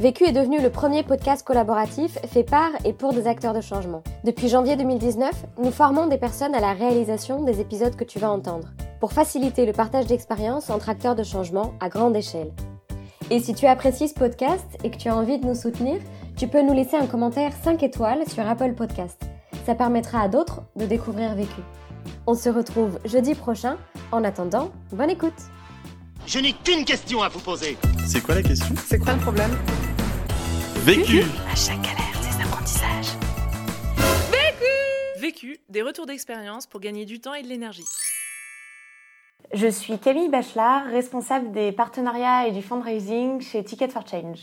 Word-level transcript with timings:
Vécu 0.00 0.22
est 0.24 0.32
devenu 0.32 0.60
le 0.62 0.70
premier 0.70 1.02
podcast 1.02 1.44
collaboratif 1.44 2.18
fait 2.28 2.44
par 2.44 2.70
et 2.84 2.92
pour 2.92 3.12
des 3.12 3.26
acteurs 3.26 3.52
de 3.52 3.60
changement. 3.60 4.04
Depuis 4.22 4.48
janvier 4.48 4.76
2019, 4.76 5.32
nous 5.60 5.72
formons 5.72 6.06
des 6.06 6.18
personnes 6.18 6.54
à 6.54 6.60
la 6.60 6.72
réalisation 6.72 7.42
des 7.42 7.60
épisodes 7.60 7.96
que 7.96 8.04
tu 8.04 8.20
vas 8.20 8.30
entendre, 8.30 8.68
pour 9.00 9.12
faciliter 9.12 9.66
le 9.66 9.72
partage 9.72 10.06
d'expériences 10.06 10.70
entre 10.70 10.88
acteurs 10.88 11.16
de 11.16 11.24
changement 11.24 11.74
à 11.80 11.88
grande 11.88 12.14
échelle. 12.14 12.52
Et 13.30 13.40
si 13.40 13.54
tu 13.54 13.66
apprécies 13.66 14.06
ce 14.06 14.14
podcast 14.14 14.64
et 14.84 14.90
que 14.92 14.98
tu 14.98 15.08
as 15.08 15.16
envie 15.16 15.40
de 15.40 15.46
nous 15.46 15.56
soutenir, 15.56 16.00
tu 16.36 16.46
peux 16.46 16.62
nous 16.62 16.74
laisser 16.74 16.96
un 16.96 17.06
commentaire 17.06 17.50
5 17.64 17.82
étoiles 17.82 18.22
sur 18.28 18.48
Apple 18.48 18.74
Podcast. 18.74 19.20
Ça 19.66 19.74
permettra 19.74 20.20
à 20.20 20.28
d'autres 20.28 20.62
de 20.76 20.86
découvrir 20.86 21.34
Vécu. 21.34 21.60
On 22.28 22.34
se 22.34 22.48
retrouve 22.48 23.00
jeudi 23.04 23.34
prochain. 23.34 23.76
En 24.12 24.22
attendant, 24.22 24.70
bonne 24.92 25.10
écoute. 25.10 25.34
Je 26.24 26.38
n'ai 26.38 26.52
qu'une 26.52 26.84
question 26.84 27.20
à 27.20 27.28
vous 27.28 27.40
poser. 27.40 27.76
C'est 28.06 28.20
quoi 28.22 28.36
la 28.36 28.42
question? 28.42 28.74
C'est 28.86 28.98
quoi 28.98 29.14
le 29.14 29.20
problème? 29.20 29.50
Vécu 30.88 31.20
À 31.52 31.54
chaque 31.54 31.82
galère, 31.82 32.18
des 32.22 32.42
apprentissages. 32.42 33.08
Vécu, 35.20 35.58
des 35.68 35.82
retours 35.82 36.06
d'expérience 36.06 36.66
pour 36.66 36.80
gagner 36.80 37.04
du 37.04 37.20
temps 37.20 37.34
et 37.34 37.42
de 37.42 37.46
l'énergie. 37.46 37.84
Je 39.52 39.66
suis 39.66 39.98
Camille 39.98 40.30
Bachelard, 40.30 40.86
responsable 40.86 41.52
des 41.52 41.72
partenariats 41.72 42.46
et 42.46 42.52
du 42.52 42.62
fundraising 42.62 43.42
chez 43.42 43.62
Ticket 43.62 43.88
for 43.88 44.06
Change. 44.08 44.38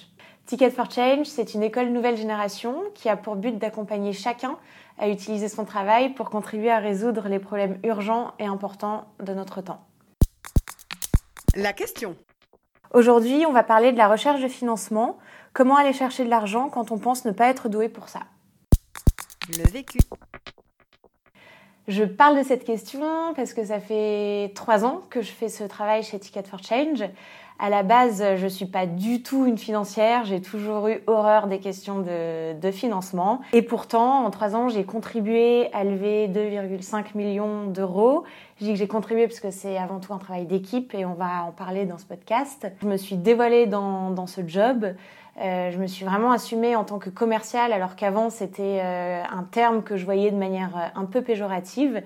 Ticket 0.45 0.69
for 0.69 0.91
Change, 0.91 1.25
c'est 1.25 1.55
une 1.55 1.63
école 1.63 1.89
nouvelle 1.89 2.15
génération 2.15 2.83
qui 2.93 3.09
a 3.09 3.17
pour 3.17 3.37
but 3.37 3.57
d'accompagner 3.57 4.13
chacun 4.13 4.55
à 4.99 5.09
utiliser 5.09 5.49
son 5.49 5.65
travail 5.65 6.13
pour 6.13 6.29
contribuer 6.29 6.69
à 6.69 6.77
résoudre 6.77 7.27
les 7.27 7.39
problèmes 7.39 7.79
urgents 7.83 8.35
et 8.37 8.45
importants 8.45 9.07
de 9.19 9.33
notre 9.33 9.61
temps. 9.61 9.83
La 11.55 11.73
question. 11.73 12.15
Aujourd'hui, 12.93 13.45
on 13.47 13.51
va 13.51 13.63
parler 13.63 13.91
de 13.91 13.97
la 13.97 14.07
recherche 14.07 14.41
de 14.41 14.47
financement, 14.47 15.17
comment 15.55 15.77
aller 15.77 15.93
chercher 15.93 16.25
de 16.25 16.29
l'argent 16.29 16.69
quand 16.69 16.91
on 16.91 16.99
pense 16.99 17.25
ne 17.25 17.31
pas 17.31 17.47
être 17.47 17.69
doué 17.69 17.89
pour 17.89 18.09
ça? 18.09 18.19
Le 19.57 19.63
vécu. 19.71 19.97
Je 21.87 22.03
parle 22.03 22.37
de 22.37 22.43
cette 22.43 22.65
question 22.65 23.33
parce 23.35 23.53
que 23.53 23.63
ça 23.63 23.79
fait 23.79 24.51
trois 24.53 24.85
ans 24.85 25.01
que 25.09 25.21
je 25.21 25.31
fais 25.31 25.49
ce 25.49 25.63
travail 25.63 26.03
chez 26.03 26.19
Ticket 26.19 26.43
for 26.43 26.61
Change. 26.61 27.03
À 27.57 27.69
la 27.69 27.83
base, 27.83 28.21
je 28.35 28.47
suis 28.47 28.65
pas 28.65 28.85
du 28.85 29.23
tout 29.23 29.45
une 29.45 29.57
financière. 29.57 30.25
J'ai 30.25 30.41
toujours 30.41 30.89
eu 30.89 31.01
horreur 31.07 31.47
des 31.47 31.59
questions 31.59 31.99
de, 31.99 32.59
de 32.59 32.71
financement. 32.71 33.39
Et 33.53 33.61
pourtant, 33.61 34.25
en 34.25 34.31
trois 34.31 34.57
ans, 34.57 34.67
j'ai 34.67 34.83
contribué 34.83 35.71
à 35.73 35.85
lever 35.85 36.27
2,5 36.27 37.15
millions 37.15 37.67
d'euros. 37.67 38.25
Je 38.59 38.65
dis 38.65 38.73
que 38.73 38.79
j'ai 38.79 38.89
contribué 38.89 39.27
parce 39.27 39.39
que 39.39 39.51
c'est 39.51 39.77
avant 39.77 39.99
tout 39.99 40.13
un 40.13 40.17
travail 40.17 40.47
d'équipe 40.47 40.93
et 40.93 41.05
on 41.05 41.13
va 41.13 41.45
en 41.47 41.51
parler 41.51 41.85
dans 41.85 41.97
ce 41.97 42.05
podcast. 42.05 42.67
Je 42.81 42.87
me 42.87 42.97
suis 42.97 43.15
dévoilée 43.15 43.67
dans, 43.67 44.09
dans 44.09 44.27
ce 44.27 44.41
job. 44.45 44.87
Euh, 45.41 45.69
je 45.71 45.77
me 45.77 45.87
suis 45.87 46.05
vraiment 46.05 46.31
assumée 46.31 46.75
en 46.75 46.85
tant 46.85 46.97
que 46.97 47.09
commerciale 47.09 47.73
alors 47.73 47.97
qu'avant 47.97 48.29
c'était 48.29 48.79
euh, 48.81 49.21
un 49.29 49.43
terme 49.43 49.83
que 49.83 49.97
je 49.97 50.05
voyais 50.05 50.31
de 50.31 50.37
manière 50.37 50.77
euh, 50.77 50.99
un 50.99 51.05
peu 51.05 51.21
péjorative. 51.21 52.01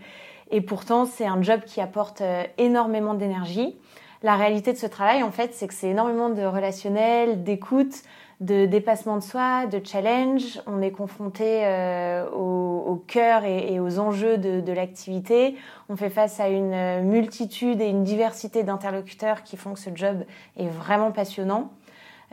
Et 0.52 0.62
pourtant, 0.62 1.06
c'est 1.06 1.28
un 1.28 1.40
job 1.44 1.62
qui 1.64 1.80
apporte 1.80 2.24
énormément 2.58 3.14
d'énergie. 3.14 3.78
La 4.24 4.36
réalité 4.36 4.74
de 4.74 4.80
ce 4.80 4.88
travail, 4.88 5.22
en 5.22 5.30
fait, 5.30 5.54
c'est 5.54 5.68
que 5.68 5.76
c'est 5.76 5.90
énormément 5.90 6.32
de 6.32 6.42
relationnel, 6.42 7.44
d'écoute, 7.44 8.02
de 8.40 8.66
dépassement 8.66 9.18
de 9.18 9.22
soi, 9.22 9.68
de 9.68 9.80
challenge. 9.86 10.60
On 10.66 10.82
est 10.82 10.90
confronté 10.90 11.68
au, 12.34 13.04
cœur 13.06 13.46
et, 13.46 13.80
aux 13.80 14.00
enjeux 14.00 14.40
de 14.40 14.72
l'activité. 14.72 15.56
On 15.88 15.96
fait 15.96 16.10
face 16.10 16.40
à 16.40 16.50
une 16.50 17.04
multitude 17.04 17.80
et 17.80 17.90
une 17.90 18.04
diversité 18.04 18.64
d'interlocuteurs 18.64 19.44
qui 19.44 19.56
font 19.56 19.76
que 19.76 19.80
ce 19.80 19.92
job 19.94 20.24
est 20.58 20.68
vraiment 20.68 21.12
passionnant. 21.12 21.70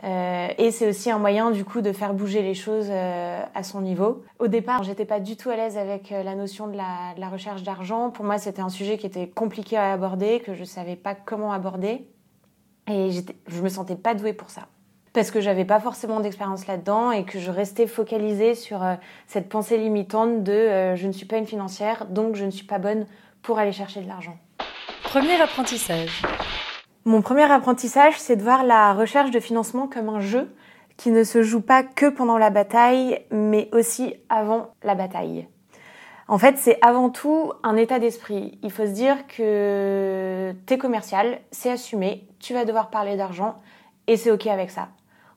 Euh, 0.03 0.47
et 0.57 0.71
c'est 0.71 0.87
aussi 0.87 1.09
un 1.09 1.17
moyen 1.17 1.51
du 1.51 1.65
coup 1.65 1.81
de 1.81 1.91
faire 1.91 2.13
bouger 2.13 2.41
les 2.41 2.53
choses 2.53 2.87
euh, 2.89 3.41
à 3.53 3.63
son 3.63 3.81
niveau. 3.81 4.23
Au 4.39 4.47
départ, 4.47 4.83
j'étais 4.83 5.05
pas 5.05 5.19
du 5.19 5.35
tout 5.37 5.49
à 5.49 5.55
l'aise 5.55 5.77
avec 5.77 6.11
euh, 6.11 6.23
la 6.23 6.35
notion 6.35 6.67
de 6.67 6.77
la, 6.77 7.29
recherche 7.29 7.63
d'argent. 7.63 8.11
Pour 8.11 8.23
moi, 8.23 8.37
c'était 8.37 8.61
un 8.61 8.69
sujet 8.69 8.97
qui 8.97 9.07
était 9.07 9.27
compliqué 9.27 9.75
à 9.75 9.91
aborder, 9.91 10.39
que 10.39 10.53
je 10.53 10.63
savais 10.63 10.95
pas 10.95 11.15
comment 11.15 11.51
aborder, 11.51 12.07
et 12.87 13.09
je 13.47 13.61
me 13.61 13.69
sentais 13.69 13.95
pas 13.95 14.13
douée 14.13 14.33
pour 14.33 14.49
ça 14.49 14.67
parce 15.13 15.31
que 15.31 15.41
j'avais 15.41 15.65
pas 15.65 15.79
forcément 15.79 16.19
d'expérience 16.19 16.67
là-dedans 16.67 17.11
et 17.11 17.23
que 17.23 17.39
je 17.39 17.49
restais 17.49 17.87
focalisée 17.87 18.53
sur 18.53 18.85
cette 19.25 19.49
pensée 19.49 19.79
limitante 19.79 20.43
de 20.43 20.93
je 20.95 21.07
ne 21.07 21.11
suis 21.11 21.25
pas 21.25 21.37
une 21.37 21.47
financière, 21.47 22.05
donc 22.05 22.35
je 22.35 22.45
ne 22.45 22.51
suis 22.51 22.67
pas 22.67 22.77
bonne 22.77 23.07
pour 23.41 23.57
aller 23.57 23.71
chercher 23.71 24.01
de 24.01 24.07
l'argent. 24.07 24.37
Premier 25.01 25.41
apprentissage. 25.41 26.21
Mon 27.07 27.21
premier 27.21 27.49
apprentissage, 27.49 28.19
c'est 28.19 28.35
de 28.35 28.43
voir 28.43 28.65
la 28.65 28.93
recherche 28.93 29.31
de 29.31 29.39
financement 29.39 29.87
comme 29.87 30.09
un 30.09 30.19
jeu 30.19 30.53
qui 30.97 31.09
ne 31.09 31.23
se 31.23 31.41
joue 31.41 31.61
pas 31.61 31.81
que 31.81 32.09
pendant 32.09 32.37
la 32.37 32.49
bataille, 32.49 33.21
mais 33.31 33.69
aussi 33.71 34.15
avant 34.27 34.71
la 34.83 34.93
bataille. 34.93 35.47
En 36.27 36.37
fait, 36.37 36.57
c'est 36.57 36.77
avant 36.81 37.09
tout 37.09 37.53
un 37.63 37.77
état 37.77 37.99
d'esprit. 37.99 38.59
Il 38.61 38.73
faut 38.73 38.85
se 38.85 38.91
dire 38.91 39.25
que 39.27 40.53
t'es 40.65 40.77
commercial, 40.77 41.39
c'est 41.49 41.71
assumé, 41.71 42.27
tu 42.39 42.53
vas 42.53 42.65
devoir 42.65 42.89
parler 42.89 43.15
d'argent 43.15 43.55
et 44.07 44.17
c'est 44.17 44.29
ok 44.29 44.47
avec 44.47 44.69
ça. 44.69 44.89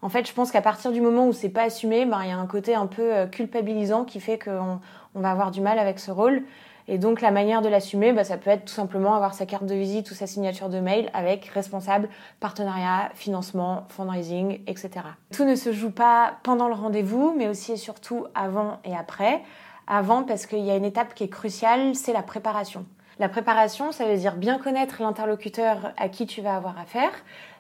En 0.03 0.09
fait, 0.09 0.27
je 0.27 0.33
pense 0.33 0.51
qu'à 0.51 0.63
partir 0.63 0.91
du 0.91 1.01
moment 1.01 1.29
où 1.29 1.33
c'est 1.33 1.51
pas 1.51 1.63
assumé, 1.63 2.05
ben 2.05 2.21
il 2.25 2.31
y 2.31 2.33
a 2.33 2.39
un 2.39 2.49
côté 2.49 2.75
un 2.75 2.89
peu 2.89 3.29
culpabilisant 3.31 4.05
qui 4.05 4.19
fait 4.19 4.41
qu'on 4.41 4.81
on 5.15 5.21
va 5.21 5.31
avoir 5.31 5.53
du 5.53 5.61
mal 5.61 5.79
avec 5.79 6.01
ce 6.01 6.11
rôle. 6.11 6.43
Et 6.89 6.99
donc 6.99 7.21
la 7.21 7.31
manière 7.31 7.63
de 7.63 7.69
l'assumer, 7.69 8.13
bah, 8.13 8.25
ça 8.25 8.37
peut 8.37 8.51
être 8.51 8.65
tout 8.65 8.75
simplement 8.75 9.15
avoir 9.15 9.35
sa 9.35 9.47
carte 9.47 9.67
de 9.67 9.75
visite 9.75 10.11
ou 10.11 10.15
sa 10.15 10.27
signature 10.27 10.69
de 10.69 10.81
mail 10.81 11.11
avec 11.15 11.47
responsable, 11.47 12.09
partenariat, 12.41 13.11
financement, 13.15 13.85
fundraising, 13.89 14.61
etc. 14.67 14.91
Tout 15.33 15.45
ne 15.45 15.55
se 15.55 15.73
joue 15.73 15.91
pas 15.91 16.35
pendant 16.43 16.69
le 16.69 16.75
rendez-vous, 16.75 17.35
mais 17.37 17.49
aussi 17.49 17.73
et 17.73 17.77
surtout 17.77 18.27
avant 18.35 18.79
et 18.85 18.97
après. 18.97 19.43
Avant 19.87 20.23
parce 20.23 20.47
qu'il 20.47 20.65
y 20.65 20.71
a 20.71 20.77
une 20.77 20.85
étape 20.85 21.15
qui 21.15 21.25
est 21.25 21.29
cruciale, 21.29 21.95
c'est 21.95 22.13
la 22.13 22.23
préparation. 22.23 22.87
La 23.19 23.29
préparation, 23.29 23.93
ça 23.93 24.07
veut 24.07 24.17
dire 24.17 24.37
bien 24.37 24.59
connaître 24.59 25.03
l'interlocuteur 25.03 25.93
à 25.99 26.09
qui 26.09 26.27
tu 26.27 26.41
vas 26.41 26.57
avoir 26.57 26.79
affaire, 26.79 27.11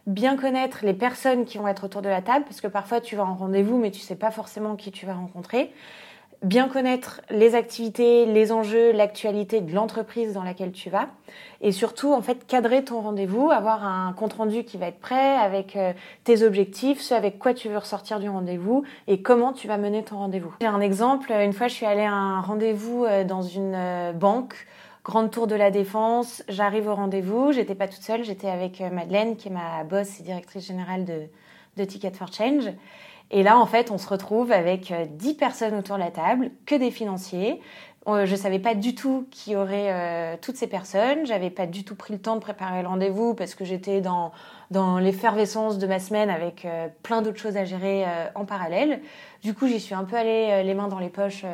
bien 0.06 0.37
connaître 0.37 0.78
les 0.82 0.94
personnes 0.94 1.44
qui 1.44 1.58
vont 1.58 1.69
être 1.69 1.84
autour 1.84 2.00
de 2.00 2.08
la 2.08 2.22
table, 2.22 2.47
parce 2.47 2.62
que 2.62 2.66
parfois 2.66 3.00
tu 3.00 3.14
vas 3.14 3.25
en 3.25 3.34
rendez-vous 3.34 3.76
mais 3.76 3.91
tu 3.91 4.00
sais 4.00 4.16
pas 4.16 4.31
forcément 4.31 4.75
qui 4.76 4.91
tu 4.91 5.04
vas 5.04 5.14
rencontrer 5.14 5.72
bien 6.42 6.68
connaître 6.68 7.20
les 7.30 7.54
activités, 7.54 8.24
les 8.24 8.50
enjeux, 8.50 8.92
l'actualité 8.92 9.60
de 9.60 9.74
l'entreprise 9.74 10.32
dans 10.32 10.42
laquelle 10.42 10.72
tu 10.72 10.88
vas. 10.88 11.08
Et 11.60 11.70
surtout 11.70 12.12
en 12.12 12.22
fait 12.22 12.46
cadrer 12.46 12.82
ton 12.82 13.00
rendez-vous, 13.00 13.50
avoir 13.50 13.84
un 13.84 14.12
compte 14.14 14.32
rendu 14.32 14.64
qui 14.64 14.78
va 14.78 14.86
être 14.86 15.00
prêt 15.00 15.36
avec 15.36 15.76
euh, 15.76 15.92
tes 16.24 16.42
objectifs, 16.42 17.00
ce 17.00 17.12
avec 17.12 17.38
quoi 17.38 17.52
tu 17.52 17.68
veux 17.68 17.76
ressortir 17.76 18.20
du 18.20 18.28
rendez-vous 18.30 18.84
et 19.06 19.20
comment 19.20 19.52
tu 19.52 19.68
vas 19.68 19.76
mener 19.76 20.02
ton 20.02 20.16
rendez-vous. 20.16 20.54
J'ai 20.62 20.66
un 20.66 20.80
exemple, 20.80 21.30
une 21.30 21.52
fois 21.52 21.68
je 21.68 21.74
suis 21.74 21.86
allée 21.86 22.04
à 22.04 22.12
un 22.12 22.40
rendez-vous 22.40 23.04
euh, 23.04 23.24
dans 23.24 23.42
une 23.42 23.74
euh, 23.74 24.12
banque 24.12 24.66
Grande 25.04 25.30
Tour 25.30 25.46
de 25.46 25.54
la 25.54 25.70
Défense, 25.70 26.42
j'arrive 26.48 26.86
au 26.86 26.94
rendez-vous, 26.94 27.52
j'étais 27.52 27.74
pas 27.74 27.88
toute 27.88 28.02
seule, 28.02 28.22
j'étais 28.22 28.48
avec 28.48 28.80
Madeleine 28.80 29.36
qui 29.36 29.48
est 29.48 29.50
ma 29.50 29.82
boss 29.82 30.20
et 30.20 30.22
directrice 30.22 30.66
générale 30.66 31.06
de, 31.06 31.22
de 31.78 31.84
Ticket 31.84 32.12
for 32.12 32.30
Change. 32.30 32.70
Et 33.30 33.42
là, 33.42 33.58
en 33.58 33.66
fait, 33.66 33.91
on 33.91 33.98
se 33.98 34.08
retrouve 34.08 34.52
avec 34.52 34.93
10 35.16 35.34
personnes 35.34 35.75
autour 35.75 35.96
de 35.96 36.00
la 36.00 36.10
table, 36.10 36.50
que 36.66 36.75
des 36.75 36.90
financiers. 36.90 37.60
Je 38.06 38.35
savais 38.35 38.58
pas 38.58 38.75
du 38.75 38.94
tout 38.94 39.26
qui 39.31 39.55
aurait 39.56 39.93
euh, 39.93 40.37
toutes 40.41 40.56
ces 40.56 40.67
personnes. 40.67 41.26
J'avais 41.26 41.50
pas 41.50 41.67
du 41.67 41.85
tout 41.85 41.94
pris 41.94 42.14
le 42.14 42.19
temps 42.19 42.35
de 42.35 42.41
préparer 42.41 42.81
le 42.81 42.88
rendez-vous 42.88 43.35
parce 43.35 43.55
que 43.55 43.64
j'étais 43.64 44.00
dans 44.00 44.32
dans 44.70 44.99
l'effervescence 44.99 45.79
de 45.79 45.87
ma 45.87 45.99
semaine 45.99 46.31
avec 46.31 46.64
euh, 46.64 46.87
plein 47.02 47.23
d'autres 47.23 47.38
choses 47.38 47.56
à 47.56 47.64
gérer 47.64 48.05
euh, 48.06 48.26
en 48.37 48.44
parallèle. 48.44 49.00
Du 49.43 49.52
coup, 49.52 49.67
j'y 49.67 49.81
suis 49.81 49.94
un 49.94 50.05
peu 50.05 50.17
allée 50.17 50.62
les 50.62 50.75
mains 50.75 50.88
dans 50.88 50.99
les 50.99 51.08
poches 51.08 51.44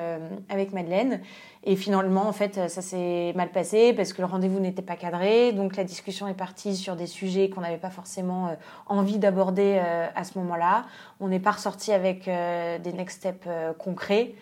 avec 0.49 0.73
Madeleine. 0.73 1.21
Et 1.63 1.77
finalement, 1.77 2.27
en 2.27 2.33
fait, 2.33 2.69
ça 2.69 2.83
s'est 2.83 3.33
mal 3.37 3.51
passé 3.51 3.93
parce 3.93 4.13
que 4.13 4.23
le 4.23 4.27
rendez-vous 4.27 4.59
n'était 4.59 4.83
pas 4.83 4.97
cadré. 4.97 5.53
Donc, 5.53 5.77
la 5.77 5.85
discussion 5.85 6.27
est 6.27 6.35
partie 6.35 6.75
sur 6.75 6.97
des 6.97 7.07
sujets 7.07 7.49
qu'on 7.49 7.61
n'avait 7.61 7.77
pas 7.77 7.91
forcément 7.91 8.57
envie 8.87 9.19
d'aborder 9.19 9.79
à 10.17 10.25
ce 10.25 10.37
moment-là. 10.41 10.87
On 11.21 11.29
n'est 11.29 11.39
pas 11.39 11.53
ressorti 11.53 11.93
avec 11.93 12.25
des 12.25 12.93
next 12.93 13.19
steps 13.19 13.49
concrets. 13.79 14.35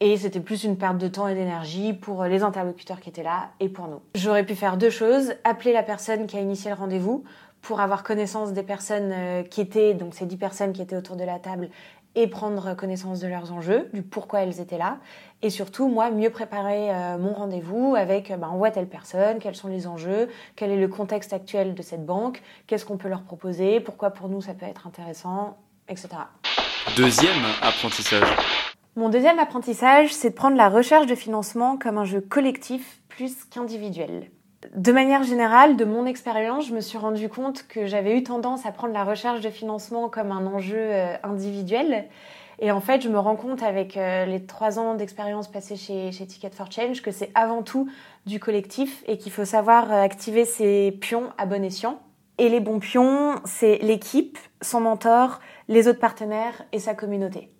Et 0.00 0.16
c'était 0.16 0.40
plus 0.40 0.64
une 0.64 0.78
perte 0.78 0.98
de 0.98 1.08
temps 1.08 1.28
et 1.28 1.34
d'énergie 1.34 1.92
pour 1.92 2.24
les 2.24 2.42
interlocuteurs 2.42 3.00
qui 3.00 3.10
étaient 3.10 3.22
là 3.22 3.50
et 3.60 3.68
pour 3.68 3.86
nous. 3.86 4.00
J'aurais 4.14 4.44
pu 4.44 4.54
faire 4.54 4.76
deux 4.76 4.90
choses. 4.90 5.34
Appeler 5.44 5.72
la 5.72 5.82
personne 5.82 6.26
qui 6.26 6.36
a 6.38 6.40
initié 6.40 6.70
le 6.70 6.76
rendez-vous 6.76 7.22
pour 7.60 7.80
avoir 7.80 8.02
connaissance 8.02 8.54
des 8.54 8.62
personnes 8.62 9.44
qui 9.50 9.60
étaient, 9.60 9.92
donc 9.92 10.14
ces 10.14 10.24
dix 10.24 10.38
personnes 10.38 10.72
qui 10.72 10.80
étaient 10.80 10.96
autour 10.96 11.16
de 11.16 11.24
la 11.24 11.38
table, 11.38 11.68
et 12.14 12.26
prendre 12.26 12.74
connaissance 12.74 13.20
de 13.20 13.28
leurs 13.28 13.52
enjeux, 13.52 13.88
du 13.92 14.02
pourquoi 14.02 14.40
elles 14.40 14.60
étaient 14.60 14.78
là, 14.78 14.98
et 15.42 15.50
surtout, 15.50 15.88
moi, 15.88 16.10
mieux 16.10 16.30
préparer 16.30 16.90
euh, 16.90 17.18
mon 17.18 17.32
rendez-vous 17.32 17.94
avec, 17.96 18.30
ben, 18.30 18.50
on 18.52 18.58
voit 18.58 18.70
telle 18.70 18.88
personne, 18.88 19.38
quels 19.38 19.54
sont 19.54 19.68
les 19.68 19.86
enjeux, 19.86 20.28
quel 20.56 20.70
est 20.70 20.76
le 20.76 20.88
contexte 20.88 21.32
actuel 21.32 21.74
de 21.74 21.82
cette 21.82 22.04
banque, 22.04 22.42
qu'est-ce 22.66 22.84
qu'on 22.84 22.98
peut 22.98 23.08
leur 23.08 23.22
proposer, 23.22 23.80
pourquoi 23.80 24.10
pour 24.10 24.28
nous 24.28 24.42
ça 24.42 24.54
peut 24.54 24.66
être 24.66 24.86
intéressant, 24.86 25.56
etc. 25.88 26.08
Deuxième 26.96 27.44
apprentissage. 27.62 28.28
Mon 28.96 29.08
deuxième 29.08 29.38
apprentissage, 29.38 30.12
c'est 30.12 30.30
de 30.30 30.34
prendre 30.34 30.56
la 30.56 30.68
recherche 30.68 31.06
de 31.06 31.14
financement 31.14 31.78
comme 31.78 31.96
un 31.96 32.04
jeu 32.04 32.20
collectif 32.20 33.00
plus 33.08 33.44
qu'individuel. 33.44 34.32
De 34.74 34.90
manière 34.90 35.22
générale, 35.22 35.76
de 35.76 35.84
mon 35.84 36.06
expérience, 36.06 36.66
je 36.66 36.74
me 36.74 36.80
suis 36.80 36.98
rendu 36.98 37.28
compte 37.28 37.68
que 37.68 37.86
j'avais 37.86 38.18
eu 38.18 38.24
tendance 38.24 38.66
à 38.66 38.72
prendre 38.72 38.92
la 38.92 39.04
recherche 39.04 39.42
de 39.42 39.48
financement 39.48 40.08
comme 40.08 40.32
un 40.32 40.44
enjeu 40.44 40.76
euh, 40.76 41.14
individuel. 41.22 42.08
Et 42.58 42.72
en 42.72 42.80
fait, 42.80 43.00
je 43.00 43.08
me 43.08 43.18
rends 43.18 43.36
compte 43.36 43.62
avec 43.62 43.96
euh, 43.96 44.26
les 44.26 44.44
trois 44.44 44.80
ans 44.80 44.96
d'expérience 44.96 45.46
passée 45.46 45.76
chez, 45.76 46.10
chez, 46.10 46.26
Ticket 46.26 46.50
for 46.50 46.70
Change 46.70 47.00
que 47.00 47.12
c'est 47.12 47.30
avant 47.36 47.62
tout 47.62 47.88
du 48.26 48.40
collectif 48.40 49.04
et 49.06 49.18
qu'il 49.18 49.30
faut 49.30 49.44
savoir 49.44 49.92
euh, 49.92 50.02
activer 50.02 50.44
ses 50.44 50.90
pions 50.90 51.30
à 51.38 51.46
bon 51.46 51.64
escient. 51.64 52.00
Et 52.38 52.48
les 52.48 52.60
bons 52.60 52.80
pions, 52.80 53.36
c'est 53.44 53.78
l'équipe, 53.82 54.36
son 54.62 54.80
mentor, 54.80 55.38
les 55.68 55.86
autres 55.86 56.00
partenaires 56.00 56.64
et 56.72 56.80
sa 56.80 56.94
communauté. 56.94 57.50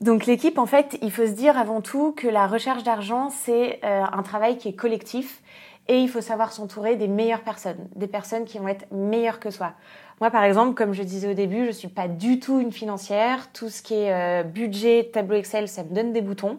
Donc 0.00 0.26
l'équipe, 0.26 0.58
en 0.58 0.66
fait, 0.66 0.98
il 1.02 1.10
faut 1.10 1.26
se 1.26 1.32
dire 1.32 1.58
avant 1.58 1.80
tout 1.80 2.12
que 2.12 2.28
la 2.28 2.46
recherche 2.46 2.84
d'argent, 2.84 3.30
c'est 3.30 3.80
un 3.82 4.22
travail 4.22 4.56
qui 4.56 4.68
est 4.68 4.74
collectif 4.74 5.42
et 5.88 5.98
il 5.98 6.08
faut 6.08 6.20
savoir 6.20 6.52
s'entourer 6.52 6.96
des 6.96 7.08
meilleures 7.08 7.42
personnes, 7.42 7.88
des 7.96 8.06
personnes 8.06 8.44
qui 8.44 8.58
vont 8.58 8.68
être 8.68 8.86
meilleures 8.92 9.40
que 9.40 9.50
soi. 9.50 9.72
Moi, 10.20 10.30
par 10.30 10.42
exemple, 10.42 10.74
comme 10.74 10.92
je 10.92 11.02
disais 11.02 11.30
au 11.30 11.34
début, 11.34 11.66
je 11.66 11.70
suis 11.70 11.88
pas 11.88 12.08
du 12.08 12.40
tout 12.40 12.60
une 12.60 12.72
financière. 12.72 13.52
Tout 13.52 13.68
ce 13.68 13.82
qui 13.82 13.94
est 13.94 14.12
euh, 14.12 14.42
budget, 14.42 15.10
tableau 15.12 15.36
Excel, 15.36 15.68
ça 15.68 15.84
me 15.84 15.94
donne 15.94 16.12
des 16.12 16.20
boutons. 16.20 16.58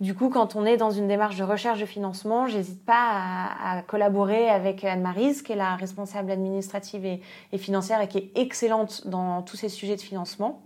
Du 0.00 0.14
coup, 0.14 0.30
quand 0.30 0.56
on 0.56 0.64
est 0.64 0.76
dans 0.76 0.90
une 0.90 1.06
démarche 1.06 1.36
de 1.36 1.44
recherche 1.44 1.80
de 1.80 1.86
financement, 1.86 2.46
j'hésite 2.46 2.84
pas 2.84 3.50
à, 3.62 3.82
collaborer 3.82 4.48
avec 4.48 4.82
Anne-Marise, 4.84 5.42
qui 5.42 5.52
est 5.52 5.56
la 5.56 5.76
responsable 5.76 6.30
administrative 6.30 7.04
et, 7.04 7.58
financière 7.58 8.00
et 8.00 8.08
qui 8.08 8.18
est 8.18 8.30
excellente 8.34 9.06
dans 9.06 9.42
tous 9.42 9.56
ces 9.56 9.68
sujets 9.68 9.94
de 9.94 10.00
financement. 10.00 10.62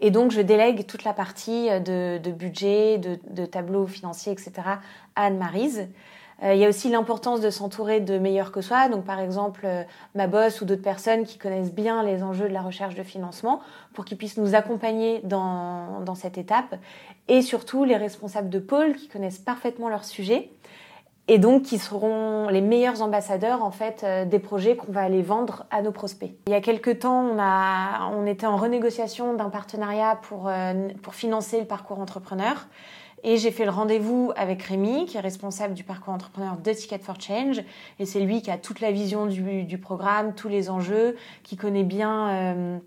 Et 0.00 0.10
donc, 0.10 0.30
je 0.30 0.40
délègue 0.40 0.86
toute 0.86 1.04
la 1.04 1.12
partie 1.12 1.68
de, 1.80 2.30
budget, 2.30 2.98
de, 2.98 3.18
de 3.30 3.46
tableau 3.46 3.86
financier, 3.86 4.32
etc. 4.32 4.52
à 5.16 5.26
Anne-Marise. 5.26 5.88
Euh, 6.42 6.54
il 6.54 6.60
y 6.60 6.64
a 6.64 6.68
aussi 6.68 6.88
l'importance 6.88 7.40
de 7.40 7.50
s'entourer 7.50 8.00
de 8.00 8.18
meilleurs 8.18 8.50
que 8.50 8.60
soi. 8.60 8.88
Donc, 8.88 9.04
par 9.04 9.20
exemple, 9.20 9.62
euh, 9.64 9.82
ma 10.14 10.26
boss 10.26 10.60
ou 10.60 10.64
d'autres 10.64 10.82
personnes 10.82 11.24
qui 11.24 11.38
connaissent 11.38 11.72
bien 11.72 12.02
les 12.02 12.22
enjeux 12.22 12.48
de 12.48 12.52
la 12.52 12.62
recherche 12.62 12.94
de 12.94 13.02
financement 13.02 13.60
pour 13.92 14.04
qu'ils 14.04 14.18
puissent 14.18 14.36
nous 14.36 14.54
accompagner 14.54 15.20
dans, 15.24 16.00
dans 16.00 16.14
cette 16.14 16.38
étape. 16.38 16.76
Et 17.28 17.40
surtout, 17.42 17.84
les 17.84 17.96
responsables 17.96 18.50
de 18.50 18.58
pôle 18.58 18.94
qui 18.94 19.08
connaissent 19.08 19.38
parfaitement 19.38 19.88
leur 19.88 20.04
sujet 20.04 20.50
et 21.28 21.38
donc 21.38 21.62
qui 21.62 21.78
seront 21.78 22.48
les 22.48 22.60
meilleurs 22.60 23.02
ambassadeurs 23.02 23.62
en 23.62 23.70
fait 23.70 24.02
euh, 24.04 24.24
des 24.24 24.38
projets 24.38 24.76
qu'on 24.76 24.92
va 24.92 25.02
aller 25.02 25.22
vendre 25.22 25.66
à 25.70 25.82
nos 25.82 25.92
prospects. 25.92 26.32
Il 26.46 26.52
y 26.52 26.56
a 26.56 26.60
quelques 26.60 27.00
temps, 27.00 27.24
on 27.24 27.38
a 27.38 28.10
on 28.12 28.26
était 28.26 28.46
en 28.46 28.56
renégociation 28.56 29.34
d'un 29.34 29.50
partenariat 29.50 30.18
pour 30.22 30.50
pour 31.02 31.14
financer 31.14 31.60
le 31.60 31.66
parcours 31.66 31.98
entrepreneur. 32.00 32.66
Et 33.26 33.38
j'ai 33.38 33.50
fait 33.50 33.64
le 33.64 33.70
rendez-vous 33.70 34.32
avec 34.36 34.62
Rémi, 34.62 35.06
qui 35.06 35.16
est 35.16 35.20
responsable 35.20 35.72
du 35.72 35.82
parcours 35.82 36.12
entrepreneur 36.12 36.58
de 36.58 36.72
Ticket 36.72 36.98
for 36.98 37.18
Change. 37.18 37.62
Et 37.98 38.04
c'est 38.04 38.20
lui 38.20 38.42
qui 38.42 38.50
a 38.50 38.58
toute 38.58 38.80
la 38.80 38.92
vision 38.92 39.24
du, 39.24 39.78
programme, 39.78 40.34
tous 40.34 40.50
les 40.50 40.68
enjeux, 40.68 41.16
qui 41.42 41.56
connaît 41.56 41.84
bien 41.84 42.28
euh, 42.28 42.78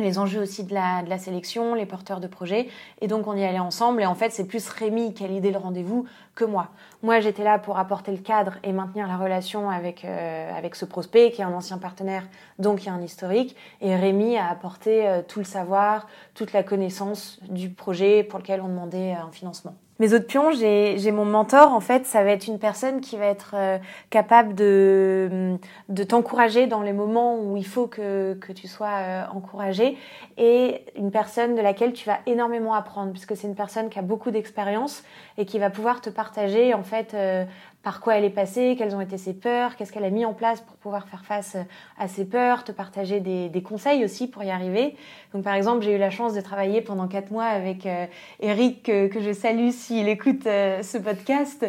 les 0.00 0.18
enjeux 0.18 0.40
aussi 0.40 0.64
de 0.64 0.74
la, 0.74 1.18
sélection, 1.18 1.74
les 1.74 1.86
porteurs 1.86 2.20
de 2.20 2.26
projets. 2.26 2.68
Et 3.00 3.08
donc 3.08 3.26
on 3.26 3.36
y 3.36 3.44
allait 3.44 3.58
ensemble. 3.58 4.02
Et 4.02 4.06
en 4.06 4.14
fait, 4.14 4.30
c'est 4.30 4.46
plus 4.46 4.68
Rémi 4.68 5.14
qui 5.14 5.24
a 5.24 5.28
l'idée 5.28 5.50
le 5.50 5.58
rendez-vous 5.58 6.06
que 6.34 6.44
moi. 6.44 6.68
Moi, 7.02 7.20
j'étais 7.20 7.44
là 7.44 7.58
pour 7.58 7.78
apporter 7.78 8.12
le 8.12 8.18
cadre 8.18 8.54
et 8.62 8.72
maintenir 8.72 9.06
la 9.06 9.16
relation 9.16 9.70
avec, 9.70 10.04
euh, 10.04 10.56
avec 10.56 10.74
ce 10.74 10.84
prospect, 10.84 11.30
qui 11.32 11.40
est 11.40 11.44
un 11.44 11.52
ancien 11.52 11.78
partenaire, 11.78 12.26
donc 12.58 12.80
qui 12.80 12.88
a 12.88 12.92
un 12.92 13.02
historique. 13.02 13.56
Et 13.80 13.94
Rémi 13.96 14.36
a 14.36 14.48
apporté 14.48 15.06
euh, 15.06 15.22
tout 15.26 15.40
le 15.40 15.44
savoir, 15.44 16.06
toute 16.34 16.52
la 16.52 16.62
connaissance 16.62 17.38
du 17.48 17.70
projet 17.70 18.24
pour 18.24 18.38
lequel 18.38 18.60
on 18.60 18.68
demandait 18.68 19.12
un 19.12 19.30
financement 19.30 19.74
mes 20.00 20.14
autres 20.14 20.26
pions, 20.26 20.50
j'ai 20.50 21.12
mon 21.12 21.26
mentor, 21.26 21.74
en 21.74 21.80
fait, 21.80 22.06
ça 22.06 22.24
va 22.24 22.30
être 22.30 22.46
une 22.46 22.58
personne 22.58 23.02
qui 23.02 23.18
va 23.18 23.26
être 23.26 23.52
euh, 23.54 23.76
capable 24.08 24.54
de, 24.54 25.58
de 25.90 26.04
t'encourager 26.04 26.66
dans 26.66 26.80
les 26.80 26.94
moments 26.94 27.38
où 27.38 27.58
il 27.58 27.66
faut 27.66 27.86
que, 27.86 28.32
que 28.40 28.50
tu 28.52 28.66
sois 28.66 28.88
euh, 28.88 29.24
encouragé 29.34 29.98
et 30.38 30.86
une 30.96 31.10
personne 31.10 31.54
de 31.54 31.60
laquelle 31.60 31.92
tu 31.92 32.06
vas 32.06 32.18
énormément 32.24 32.72
apprendre 32.72 33.12
puisque 33.12 33.36
c'est 33.36 33.46
une 33.46 33.54
personne 33.54 33.90
qui 33.90 33.98
a 33.98 34.02
beaucoup 34.02 34.30
d'expérience 34.30 35.04
et 35.36 35.44
qui 35.44 35.58
va 35.58 35.68
pouvoir 35.68 36.00
te 36.00 36.08
partager, 36.08 36.72
en 36.72 36.82
fait, 36.82 37.12
euh, 37.12 37.44
par 37.82 38.00
quoi 38.00 38.16
elle 38.16 38.24
est 38.24 38.30
passée, 38.30 38.74
quelles 38.76 38.94
ont 38.94 39.00
été 39.00 39.16
ses 39.16 39.32
peurs, 39.32 39.76
qu'est-ce 39.76 39.92
qu'elle 39.92 40.04
a 40.04 40.10
mis 40.10 40.24
en 40.26 40.34
place 40.34 40.60
pour 40.60 40.76
pouvoir 40.76 41.08
faire 41.08 41.24
face 41.24 41.56
à 41.98 42.08
ses 42.08 42.26
peurs, 42.26 42.62
te 42.64 42.72
partager 42.72 43.20
des, 43.20 43.48
des 43.48 43.62
conseils 43.62 44.04
aussi 44.04 44.28
pour 44.28 44.42
y 44.44 44.50
arriver. 44.50 44.96
Donc 45.32 45.44
par 45.44 45.54
exemple, 45.54 45.82
j'ai 45.82 45.94
eu 45.94 45.98
la 45.98 46.10
chance 46.10 46.34
de 46.34 46.40
travailler 46.40 46.82
pendant 46.82 47.08
quatre 47.08 47.30
mois 47.30 47.44
avec 47.44 47.86
euh, 47.86 48.06
Eric 48.40 48.82
que, 48.82 49.08
que, 49.08 49.20
je 49.20 49.32
salue 49.32 49.70
s'il 49.70 50.08
écoute 50.08 50.46
euh, 50.46 50.82
ce 50.82 50.98
podcast. 50.98 51.64